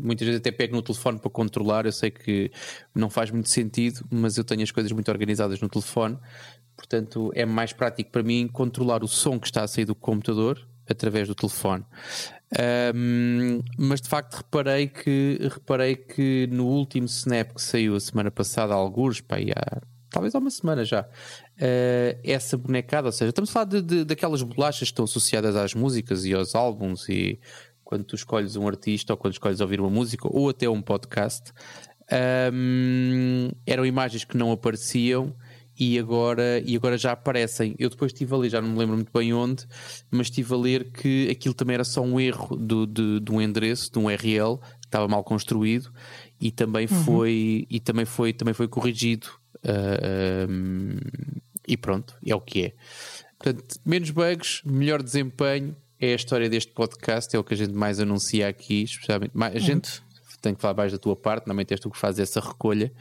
[0.00, 1.86] Muitas vezes até pego no telefone para controlar.
[1.86, 2.50] Eu sei que
[2.94, 6.18] não faz muito sentido, mas eu tenho as coisas muito organizadas no telefone,
[6.76, 10.66] portanto é mais prático para mim controlar o som que está a sair do computador
[10.88, 11.84] através do telefone.
[12.94, 18.30] Um, mas de facto reparei que reparei que no último snap que saiu a semana
[18.30, 19.80] passada, alguns, pá, há,
[20.10, 24.04] talvez há uma semana já, uh, essa bonecada, ou seja, estamos a falar de, de,
[24.04, 27.40] daquelas bolachas que estão associadas às músicas e aos álbuns e
[27.92, 31.52] quando tu escolhes um artista ou quando escolhes ouvir uma música ou até um podcast,
[32.50, 35.36] um, eram imagens que não apareciam
[35.78, 37.74] e agora, e agora já aparecem.
[37.78, 39.66] Eu depois estive a ler, já não me lembro muito bem onde,
[40.10, 43.42] mas estive a ler que aquilo também era só um erro do, de, de um
[43.42, 45.92] endereço, de um URL, que estava mal construído
[46.40, 47.04] e também uhum.
[47.04, 49.26] foi, e também foi, também foi corrigido.
[49.56, 50.96] Uh, um,
[51.68, 52.72] e pronto, é o que é.
[53.38, 57.72] Portanto, menos bugs, melhor desempenho é a história deste podcast, é o que a gente
[57.72, 59.30] mais anuncia aqui, especialmente.
[59.34, 60.02] Mais, a gente
[60.40, 62.92] tem que falar mais da tua parte, normalmente és tu que fazes essa recolha,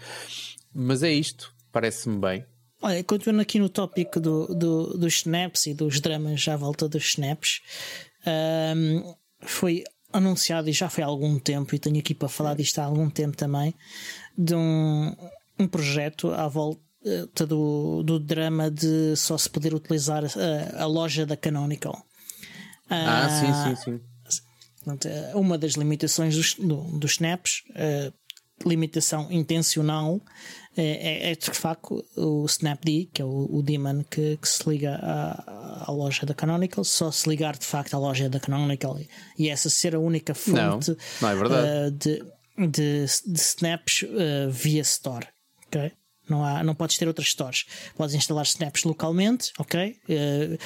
[0.72, 2.46] mas é isto, parece-me bem.
[2.80, 7.04] Olha, continuando aqui no tópico do, do, dos snaps e dos dramas à volta dos
[7.06, 7.62] snaps,
[8.76, 9.84] um, foi
[10.14, 13.10] anunciado e já foi há algum tempo, e tenho aqui para falar disto há algum
[13.10, 13.74] tempo também,
[14.38, 15.16] de um,
[15.58, 21.26] um projeto à volta do, do drama de só se poder utilizar a, a loja
[21.26, 22.06] da Canonical.
[22.92, 24.02] Ah, sim, ah, sim, sim.
[25.06, 28.14] Eh, uma das limitações dos, dos snaps, uh,
[28.68, 30.22] limitação intencional,
[30.76, 34.68] é, é, é, de facto o Snapd, que é o, o daemon que, que, se
[34.70, 38.98] liga à, à, loja da Canonical, só se ligar de facto à loja da Canonical
[39.38, 42.24] e essa ser a única fonte não, não é uh, de,
[42.58, 45.28] de, de, snaps uh, via store.
[45.68, 45.92] Okay?
[46.30, 47.66] Não, há, não podes ter outras stores.
[47.98, 49.98] Podes instalar snaps localmente, ok?
[50.08, 50.58] Uh,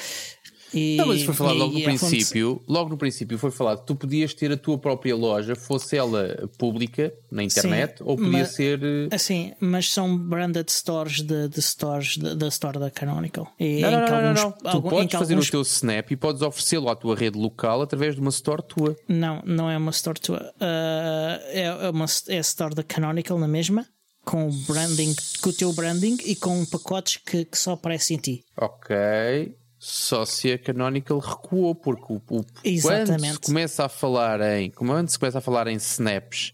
[0.76, 2.66] e, não, mas foi falado logo no princípio, fonte...
[2.68, 6.50] logo no princípio foi falado que tu podias ter a tua própria loja, fosse ela
[6.58, 8.84] pública na internet, Sim, ou podia mas, ser.
[8.84, 13.48] Eh, assim, mas são branded stores de, de stores da store da Canonical.
[13.58, 14.52] E não, não, não, alguns, não.
[14.52, 15.48] Tu podes fazer alguns...
[15.48, 18.98] o teu snap e podes oferecê-lo à tua rede local através de uma store tua.
[19.08, 20.54] Não, não é uma store tua.
[20.56, 23.88] Uh, é, uma, é a store da Canonical na mesma
[24.26, 28.20] com o branding, com o teu branding e com pacotes que, que só aparecem em
[28.20, 28.44] ti.
[28.58, 29.56] Ok.
[29.88, 32.44] Só se a Canonical recuou, porque o, o
[32.82, 36.54] quando se começa a falar em quando se começa a falar em snaps,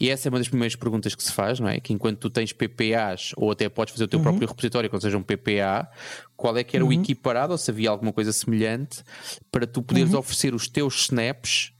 [0.00, 1.78] e essa é uma das primeiras perguntas que se faz, não é?
[1.78, 4.24] Que enquanto tu tens PPAs, ou até podes fazer o teu uhum.
[4.24, 5.88] próprio repositório, quando seja um PPA,
[6.36, 6.90] qual é que era uhum.
[6.90, 9.04] o equiparado, ou se havia alguma coisa semelhante,
[9.52, 10.18] para tu poderes uhum.
[10.18, 11.71] oferecer os teus snaps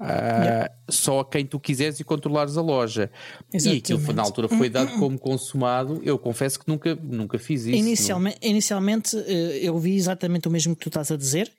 [0.00, 0.70] yeah.
[0.88, 3.10] só a quem tu quiseres e controlares a loja.
[3.52, 3.92] Exatamente.
[3.92, 6.00] E aquilo na altura foi dado como consumado.
[6.02, 7.76] Eu confesso que nunca, nunca fiz isso.
[7.76, 8.50] Inicialmente, não...
[8.50, 11.52] inicialmente eh, eu vi exatamente o mesmo que tu estás a dizer.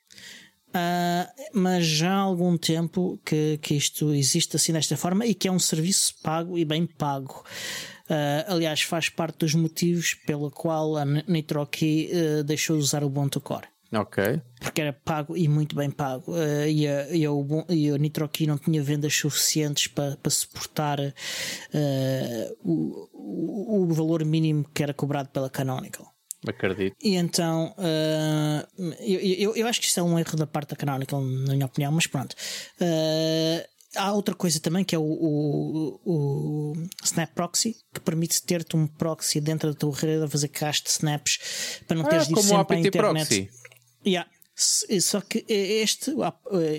[0.71, 5.49] Uh, mas já há algum tempo que, que isto existe assim desta forma e que
[5.49, 7.43] é um serviço pago e bem pago.
[8.09, 13.07] Uh, aliás, faz parte dos motivos pelo qual a NitroKey uh, deixou de usar o
[13.07, 13.67] Ubuntu Core.
[13.93, 14.41] Ok.
[14.59, 16.31] Porque era pago e muito bem pago.
[16.31, 17.29] Uh, e, a, e, a,
[17.69, 21.13] e NitroKey não tinha vendas suficientes para, para suportar uh,
[22.63, 26.07] o, o, o, valor mínimo que era cobrado pela Canonical.
[26.47, 26.95] Acredito.
[27.03, 30.75] E então, uh, eu, eu, eu, acho que isto é um erro da parte da
[30.75, 32.35] Canonical, na minha opinião, mas pronto.
[33.95, 36.73] há outra coisa também que é o, o, o
[37.03, 40.91] Snap Proxy, que permite ter-te um proxy dentro da tua rede a fazer cast de
[40.91, 43.27] snaps para não ah, teres de ir sempre à internet.
[43.27, 43.61] Proxy.
[44.06, 44.30] Yeah.
[44.56, 46.12] Só que este,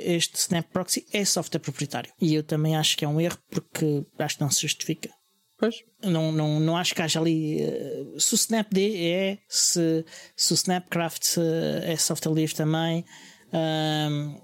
[0.04, 2.12] este Snap Proxy é software proprietário.
[2.20, 5.10] E eu também acho que é um erro porque acho que não se justifica.
[5.58, 5.76] Pois.
[6.02, 7.60] Não, não, não acho que haja ali.
[7.62, 10.04] Eh, se o Snapd é, se,
[10.36, 13.04] se o Snapcraft eh, é software livre também,
[13.52, 14.40] um,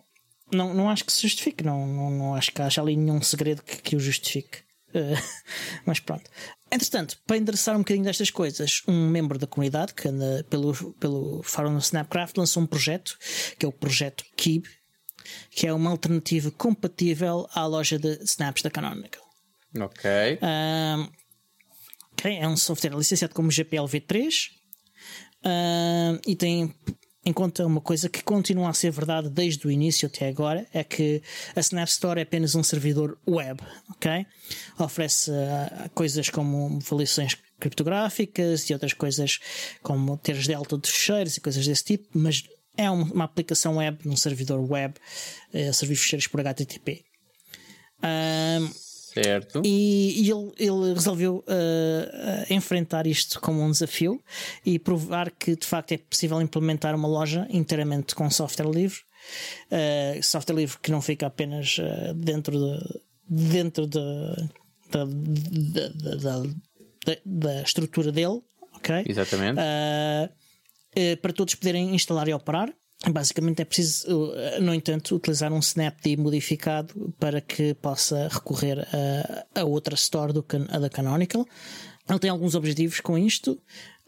[0.52, 1.64] não, não acho que se justifique.
[1.64, 4.60] Não, não, não acho que haja ali nenhum segredo que, que o justifique.
[4.94, 5.20] Uh,
[5.84, 6.30] mas pronto.
[6.70, 11.42] Entretanto, para endereçar um bocadinho destas coisas, um membro da comunidade que anda pelo, pelo
[11.42, 13.16] fórum no Snapcraft lançou um projeto,
[13.58, 14.66] que é o projeto Kib,
[15.50, 19.22] que é uma alternativa compatível à loja de snaps da Canonical.
[19.78, 20.38] Ok.
[20.42, 21.10] Um,
[22.24, 24.50] é um software licenciado como GPL v3
[25.44, 26.74] um, e tem
[27.28, 30.82] em conta uma coisa que continua a ser verdade desde o início até agora: é
[30.82, 31.22] que
[31.54, 33.60] a Snap Store é apenas um servidor web,
[33.90, 34.26] ok?
[34.78, 39.38] Oferece uh, coisas como validações criptográficas e outras coisas
[39.82, 42.44] como teres delta de fecheiros e coisas desse tipo, mas
[42.76, 44.94] é uma aplicação web num servidor web
[45.52, 47.04] a servir fecheiros por HTTP.
[49.22, 49.62] Certo.
[49.64, 54.22] E, e ele, ele, resolveu uh, enfrentar isto como um desafio
[54.64, 59.00] e provar que de facto é possível implementar uma loja inteiramente com software livre.
[59.70, 64.00] Uh, software livre que não fica apenas uh, dentro de, dentro de,
[67.24, 68.40] da, estrutura dele,
[68.74, 69.04] ok?
[69.06, 69.60] Exatamente.
[71.20, 72.72] para todos poderem instalar e operar.
[73.06, 78.80] Basicamente é preciso, eh, no entanto, utilizar um Snapd modificado para que possa recorrer
[79.54, 81.46] a, a outra store do, a da Canonical.
[82.08, 83.60] Ele tem alguns objetivos com isto.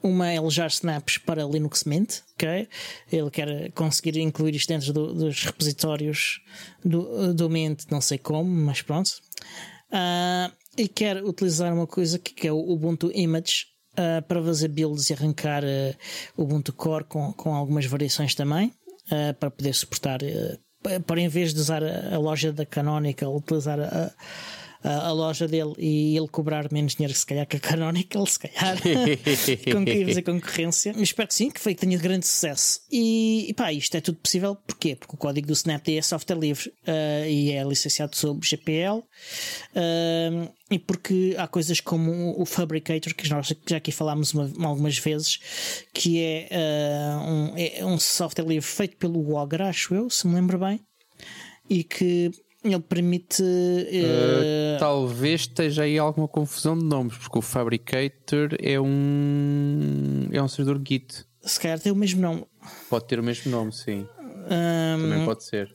[0.03, 2.67] Uma é alojar snaps para Linux Mint, ok?
[3.13, 6.41] Ele quer conseguir incluir isto dentro do, dos repositórios
[6.83, 9.21] do, do Mint, não sei como, mas pronto.
[9.91, 14.69] Uh, e quer utilizar uma coisa que, que é o Ubuntu Image uh, para fazer
[14.69, 18.73] builds e arrancar uh, Ubuntu Core com, com algumas variações também
[19.11, 20.21] uh, para poder suportar.
[20.23, 20.59] Uh,
[21.07, 24.11] para em vez de usar a, loja da Canonical, utilizar a,
[24.83, 28.79] a, loja dele e ele cobrar menos dinheiro, se calhar, que a Canonical, se calhar,
[29.73, 30.93] com que fazer concorrência.
[30.95, 32.81] Mas espero que sim, que foi que tenha grande sucesso.
[32.91, 34.97] E, e pá, isto é tudo possível, porquê?
[34.97, 38.99] Porque o código do Snapd é software livre uh, e é licenciado sob GPL.
[39.75, 44.97] Uh, e porque há coisas como o Fabricator, que nós já aqui falámos uma, algumas
[44.99, 45.41] vezes,
[45.93, 50.35] que é, uh, um, é um software livre feito pelo Ogre, acho eu, se me
[50.35, 50.81] lembro bem,
[51.69, 52.31] e que
[52.63, 53.43] ele permite.
[53.43, 60.29] Uh, uh, talvez esteja aí alguma confusão de nomes, porque o Fabricator é um.
[60.31, 61.25] é um servidor Git.
[61.43, 62.45] Se calhar tem o mesmo nome.
[62.89, 64.07] Pode ter o mesmo nome, sim.
[64.21, 65.75] Um, Também pode ser.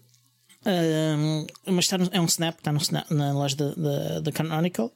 [0.66, 2.80] Um, mas está no, é um Snap, está no,
[3.12, 4.92] na loja da, da, Canonical.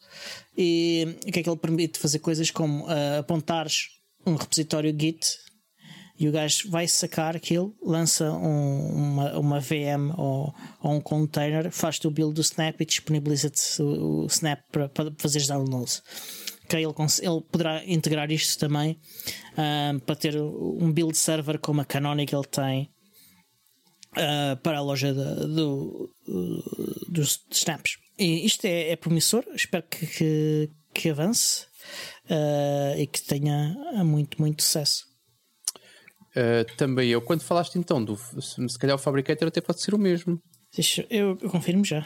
[0.58, 3.90] E o que é que ele permite fazer coisas como uh, apontares
[4.26, 5.38] um repositório Git
[6.20, 10.54] e o gajo vai sacar aquilo, lança um, uma, uma VM ou,
[10.84, 15.14] ou um container, faz-te o build do Snap e disponibiliza-te o, o, Snap para, para
[15.18, 16.04] fazeres downloads.
[16.66, 19.00] Okay, ele, ele poderá integrar isto também
[19.54, 22.92] uh, para ter um build server como a Canonical tem
[24.12, 26.14] uh, para a loja de, do,
[27.08, 27.98] dos snaps.
[28.20, 31.66] E isto é, é promissor, espero que, que, que avance
[32.26, 35.09] uh, e que tenha muito, muito sucesso.
[36.30, 39.98] Uh, também eu, quando falaste então do se calhar o Fabricator até pode ser o
[39.98, 40.42] mesmo.
[40.74, 42.06] Deixa, eu, eu confirmo já.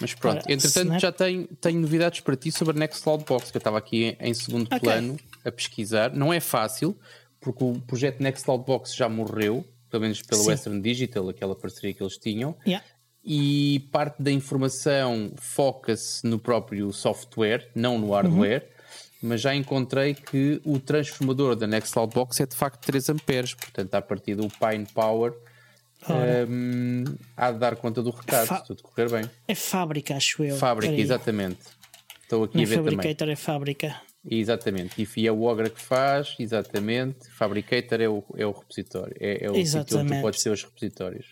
[0.00, 3.56] Mas pronto, Ora, entretanto já tenho, tenho novidades para ti sobre a Nextcloud Box, que
[3.56, 4.80] eu estava aqui em, em segundo okay.
[4.80, 6.12] plano a pesquisar.
[6.12, 6.98] Não é fácil,
[7.40, 10.48] porque o projeto Nextcloud Box já morreu, pelo menos pela Sim.
[10.48, 12.56] Western Digital, aquela parceria que eles tinham.
[12.66, 12.84] Yeah.
[13.24, 18.62] E parte da informação foca-se no próprio software, não no hardware.
[18.62, 18.79] Uhum.
[19.22, 23.94] Mas já encontrei que o transformador da Nextcloud Box é de facto 3 amperes, portanto,
[23.94, 25.34] a partir do Pine Power,
[26.48, 27.04] um,
[27.36, 29.30] há de dar conta do recado, se tudo correr bem.
[29.46, 30.56] É fábrica, acho eu.
[30.56, 31.60] Fábrica, exatamente.
[32.22, 32.90] Estou aqui Não a ver também.
[32.92, 34.02] Fabricator é fábrica.
[34.24, 37.28] Exatamente, e é o Ogra que faz, exatamente.
[37.30, 40.62] Fabricator é o, é o repositório, é, é o sítio onde tu podes ter os
[40.62, 41.26] repositórios.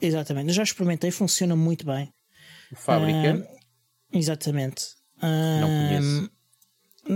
[0.00, 2.12] Exatamente, eu já experimentei, funciona muito bem.
[2.72, 3.36] O Fábrica?
[3.36, 4.84] Uh, exatamente.
[5.18, 6.30] Uh, Não conheço.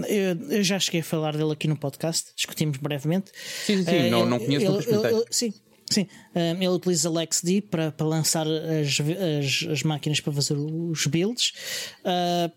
[0.08, 3.30] Eu, eu, já cheguei a falar dele aqui no podcast, discutimos brevemente.
[3.64, 4.06] Sim, sim.
[4.06, 5.54] Uh, não, não conheço, ele, ele, ele, Sim,
[5.90, 6.08] sim.
[6.34, 11.52] ele utiliza LexD para, para lançar as, as, as, máquinas para fazer os builds.
[12.00, 12.50] Uh,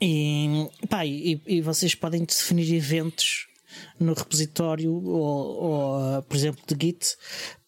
[0.00, 3.46] e, pá, e, e, vocês podem definir eventos
[3.98, 7.16] no repositório ou, ou por exemplo, de Git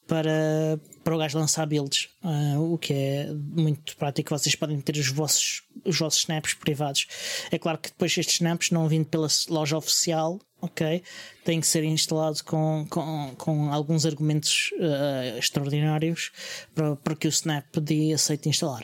[0.07, 4.29] para, para o gajo lançar builds, uh, o que é muito prático.
[4.39, 7.07] Vocês podem ter os vossos, os vossos snaps privados.
[7.51, 11.03] É claro que depois estes snaps não vindo pela loja oficial, ok?
[11.47, 16.31] Têm que ser instalados com, com, com alguns argumentos uh, extraordinários
[16.75, 18.83] para, para que o Snap de aceite instalar.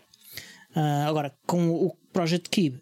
[0.75, 2.81] Uh, agora, com o Project Key,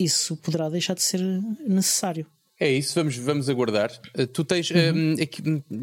[0.00, 1.20] isso poderá deixar de ser
[1.64, 2.26] necessário.
[2.58, 3.90] É isso, vamos, vamos aguardar.
[4.32, 4.70] tu tens.
[4.70, 5.16] Uhum.
[5.20, 5.42] Aqui,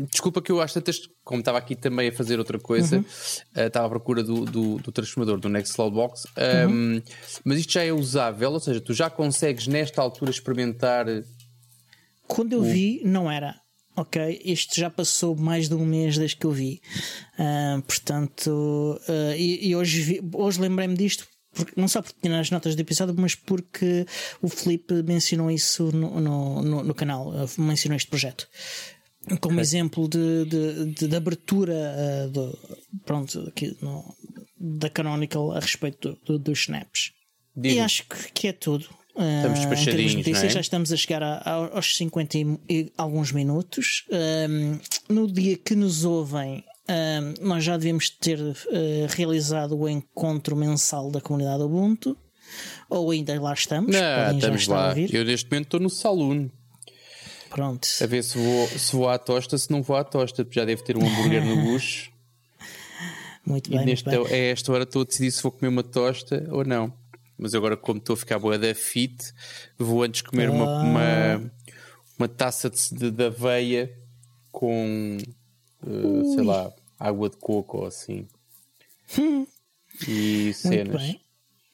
[0.09, 1.01] desculpa que eu acho tantas.
[1.23, 3.65] Como estava aqui também a fazer outra coisa, uhum.
[3.65, 6.25] estava à procura do, do, do, transformador do Nextcloud Box.
[6.65, 6.95] Uhum.
[6.95, 7.01] Um,
[7.43, 11.05] mas isto já é usável, ou seja, tu já consegues nesta altura experimentar.
[12.27, 12.63] Quando eu o...
[12.63, 13.61] vi, não era
[13.95, 16.81] ok, isto já passou mais de um mês desde que eu vi.
[17.37, 22.49] Uh, portanto, uh, e, e, hoje, hoje lembrei-me disto porque, não só porque tinha nas
[22.49, 24.05] notas do episódio, mas porque
[24.41, 28.47] o Felipe mencionou isso no, no, no, no canal, mencionou este projeto.
[29.39, 29.61] como okay.
[29.61, 32.57] exemplo de, de, de, de abertura uh, do,
[33.05, 34.15] pronto, aqui no,
[34.57, 37.11] da Canonical a respeito do, do, dos snaps.
[37.61, 38.87] E acho que, que é tudo.
[39.09, 40.49] Estamos uh, despachadinhos, notícias, é?
[40.49, 44.05] já estamos a chegar a, a, aos 50 e, e alguns minutos.
[44.09, 44.79] Um,
[45.13, 48.55] no dia que nos ouvem, um, nós já devemos ter uh,
[49.09, 52.17] realizado o encontro mensal da comunidade Ubuntu.
[52.89, 53.95] Ou ainda lá estamos?
[53.95, 54.93] Não, estamos lá.
[54.97, 56.49] Eu neste momento estou no saloon.
[57.49, 57.87] Pronto.
[58.01, 60.83] A ver se vou, se vou à tosta, se não vou à tosta, já deve
[60.83, 62.11] ter um hambúrguer no bucho.
[63.45, 63.81] Muito bem.
[63.81, 64.25] E muito bem.
[64.29, 66.93] É esta hora estou a decidir se vou comer uma tosta ou não.
[67.37, 69.33] Mas agora, como estou a ficar boa da fit,
[69.75, 70.51] vou antes comer ah.
[70.51, 71.51] uma, uma,
[72.19, 73.91] uma, taça de, de aveia
[74.51, 75.17] com,
[75.83, 76.71] uh, sei lá,
[77.07, 78.27] água de coco ou assim.
[79.17, 79.45] Hum.
[80.07, 81.17] E cenas.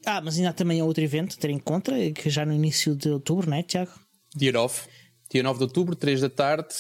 [0.05, 2.95] Ah, mas ainda há também outro evento a ter em conta, que já no início
[2.95, 3.91] de outubro, não é, Tiago?
[4.35, 4.81] Dia 9.
[5.29, 6.75] Dia 9 de outubro, 3 da tarde,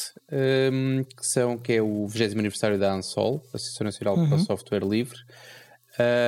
[0.71, 4.29] um, que, são, que é o 20 aniversário da ANSOL, Associação Nacional uhum.
[4.29, 5.17] para o Software Livre.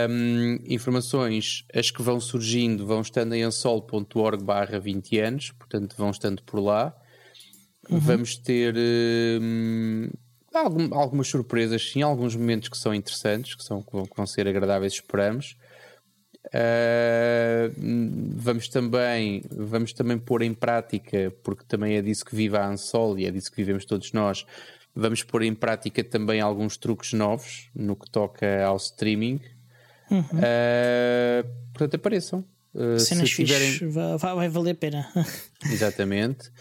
[0.09, 6.09] Um, informações, as que vão surgindo, vão estando em ansol.org barra 20 anos, portanto vão
[6.09, 6.93] estando por lá.
[7.89, 7.99] Uhum.
[7.99, 8.75] Vamos ter
[9.41, 10.09] um,
[10.59, 14.25] algum, algumas surpresas, sim, alguns momentos que são interessantes, que, são, que, vão, que vão
[14.25, 15.57] ser agradáveis, esperamos.
[16.47, 17.69] Uh,
[18.35, 23.19] vamos também vamos também pôr em prática, porque também é disso que vive a Ansol
[23.19, 24.45] e é disso que vivemos todos nós.
[24.95, 29.39] Vamos pôr em prática também alguns truques novos no que toca ao streaming.
[30.09, 30.21] Uhum.
[30.21, 32.43] Uh, portanto, apareçam.
[32.73, 33.89] Uh, Cenas se tiverem...
[33.89, 35.07] vai, vai valer a pena.
[35.65, 36.51] Exatamente.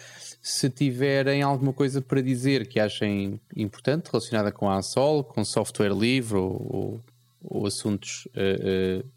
[0.51, 5.93] Se tiverem alguma coisa para dizer que achem importante relacionada com a Ansol, com software
[5.93, 7.01] livre ou, ou,
[7.45, 9.11] ou assuntos uh, uh,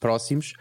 [0.00, 0.54] próximos.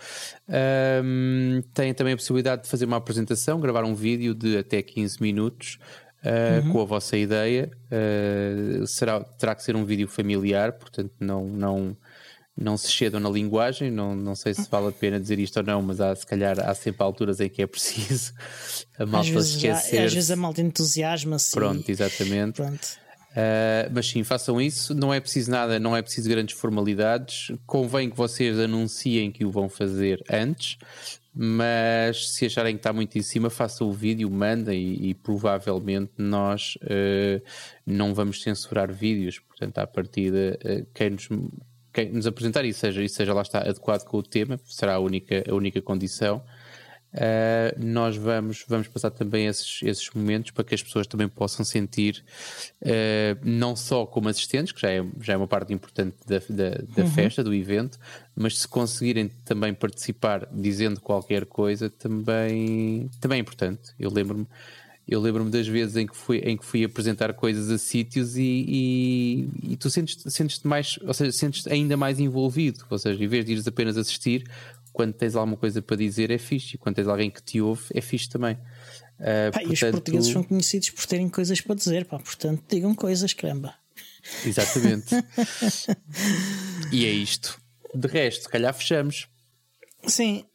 [1.02, 5.22] Um, tem também a possibilidade de fazer uma apresentação, gravar um vídeo de até 15
[5.22, 5.80] minutos.
[6.22, 6.74] Uh, uhum.
[6.74, 11.96] Com a vossa ideia, uh, será, terá que ser um vídeo familiar, portanto, não, não,
[12.58, 13.90] não se cedam na linguagem.
[13.90, 16.60] Não, não sei se vale a pena dizer isto ou não, mas há, se calhar
[16.60, 18.34] há sempre alturas em que é preciso
[19.00, 20.04] a malta esquecer.
[20.04, 21.52] Às vezes a malta entusiasma-se.
[21.52, 22.56] Pronto, exatamente.
[22.56, 23.00] Pronto.
[23.30, 24.94] Uh, mas sim, façam isso.
[24.94, 27.52] Não é preciso nada, não é preciso grandes formalidades.
[27.66, 30.78] Convém que vocês anunciem que o vão fazer antes,
[31.34, 36.12] mas se acharem que está muito em cima, façam o vídeo, mandem e, e provavelmente
[36.18, 37.42] nós uh,
[37.86, 39.40] não vamos censurar vídeos.
[39.40, 41.30] Portanto, à partida, uh, quem nos,
[42.00, 45.00] quem nos apresentar e seja, e seja lá está adequado com o tema, será a
[45.00, 46.42] única, a única condição.
[47.12, 51.66] Uh, nós vamos, vamos passar também esses, esses momentos para que as pessoas também possam
[51.66, 52.24] sentir,
[52.84, 56.70] uh, não só como assistentes, que já é, já é uma parte importante da, da,
[56.96, 57.10] da uhum.
[57.10, 57.98] festa, do evento,
[58.36, 63.92] mas se conseguirem também participar dizendo qualquer coisa, também, também é importante.
[64.00, 64.46] Eu lembro-me.
[65.10, 68.66] Eu lembro-me das vezes em que fui, em que fui apresentar coisas a sítios e,
[68.68, 72.86] e, e tu sentes-te sentes mais, ou seja, sentes ainda mais envolvido.
[72.88, 74.48] Ou seja, em vez de ires apenas assistir,
[74.94, 77.82] quando tens alguma coisa para dizer é fixe, e quando tens alguém que te ouve
[77.92, 78.54] é fixe também.
[78.54, 79.70] Uh, pá, portanto...
[79.70, 83.74] E os portugueses são conhecidos por terem coisas para dizer, pá, portanto digam coisas, caramba.
[84.46, 85.16] Exatamente.
[86.94, 87.60] e é isto.
[87.96, 89.28] De resto, se calhar fechamos.
[90.06, 90.46] Sim,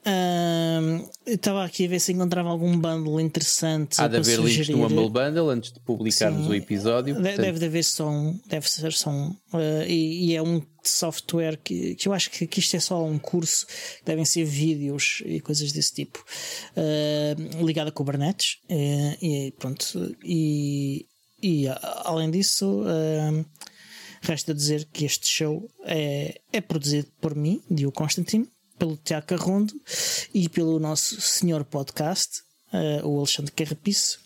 [1.26, 4.00] eu estava aqui a ver se encontrava algum bundle interessante.
[4.00, 7.14] Há de haver links no Humble Bundle antes de publicarmos Sim, o episódio.
[7.14, 7.40] Portanto...
[7.40, 9.28] Deve haver só um, deve ser só um.
[9.52, 13.04] Uh, e, e, é um software que, que eu acho que, que isto é só
[13.04, 13.66] um curso,
[14.04, 16.24] devem ser vídeos e coisas desse tipo,
[16.76, 18.58] uh, ligado a Kubernetes.
[18.64, 21.06] Uh, e pronto, e,
[21.42, 21.66] e
[22.04, 22.82] além disso.
[24.26, 29.74] Resta dizer que este show é, é produzido por mim, Diogo Constantino, pelo Tiago Carrondo
[30.32, 34.20] e pelo nosso senhor podcast, uh, o Alexandre Carrapiço,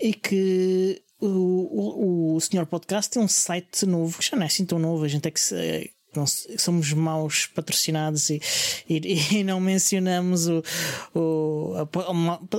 [0.00, 4.46] e que o, o, o senhor podcast tem um site novo, que já não é
[4.46, 8.40] assim tão novo, a gente é que se, não, somos maus patrocinados e,
[8.88, 9.00] e,
[9.40, 10.62] e, não mencionamos o,
[11.14, 11.74] o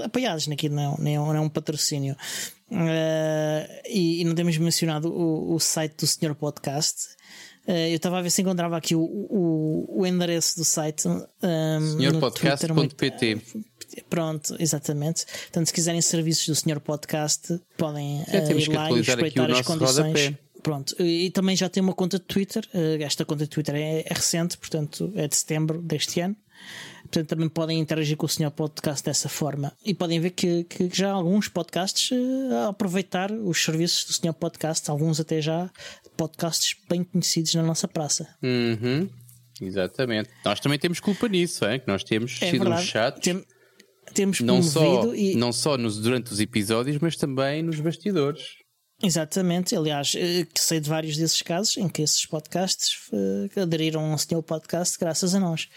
[0.03, 2.15] apoiados naquilo, não, não é um patrocínio.
[2.69, 7.14] Uh, e, e, não temos mencionado o, o site do Senhor Podcast
[7.67, 11.07] Uh, eu estava a ver se encontrava aqui o, o, o endereço do site.
[11.07, 13.41] Um, Senhorpodcast.pt
[14.09, 15.25] Pronto, exatamente.
[15.25, 19.97] Portanto, se quiserem serviços do Senhor Podcast, podem uh, ir lá e respeitar as condições.
[19.97, 20.37] Rodapé.
[20.61, 22.67] Pronto, e também já tem uma conta de Twitter.
[22.73, 26.35] Uh, esta conta de Twitter é, é recente, portanto, é de setembro deste ano.
[27.15, 29.71] Portanto, também podem interagir com o Senhor Podcast dessa forma.
[29.85, 34.33] E podem ver que, que já alguns podcasts uh, a aproveitar os serviços do Senhor
[34.33, 35.71] Podcast, alguns até já
[36.17, 38.27] podcasts bem conhecidos na nossa praça.
[38.43, 39.07] Uhum.
[39.61, 40.29] Exatamente.
[40.43, 41.79] Nós também temos culpa nisso, é?
[41.79, 42.81] que nós temos é sido verdade.
[42.81, 43.21] uns chatos.
[43.21, 43.45] Tem,
[44.13, 45.37] temos não só, e...
[45.37, 48.43] não só nos, durante os episódios, mas também nos bastidores.
[49.03, 54.11] Exatamente, aliás, eh, que sei de vários desses casos em que esses podcasts uh, aderiram
[54.11, 55.67] ao senhor podcast graças a nós.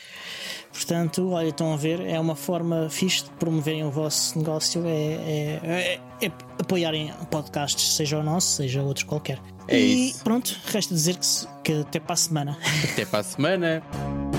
[0.72, 4.90] Portanto, olha, estão a ver, é uma forma fixe de promoverem o vosso negócio, é,
[4.92, 9.40] é, é, é apoiarem podcasts, seja o nosso, seja outro qualquer.
[9.66, 10.22] É e isso.
[10.22, 11.26] pronto, resta dizer que,
[11.64, 12.58] que até para a semana.
[12.92, 13.82] Até para a semana.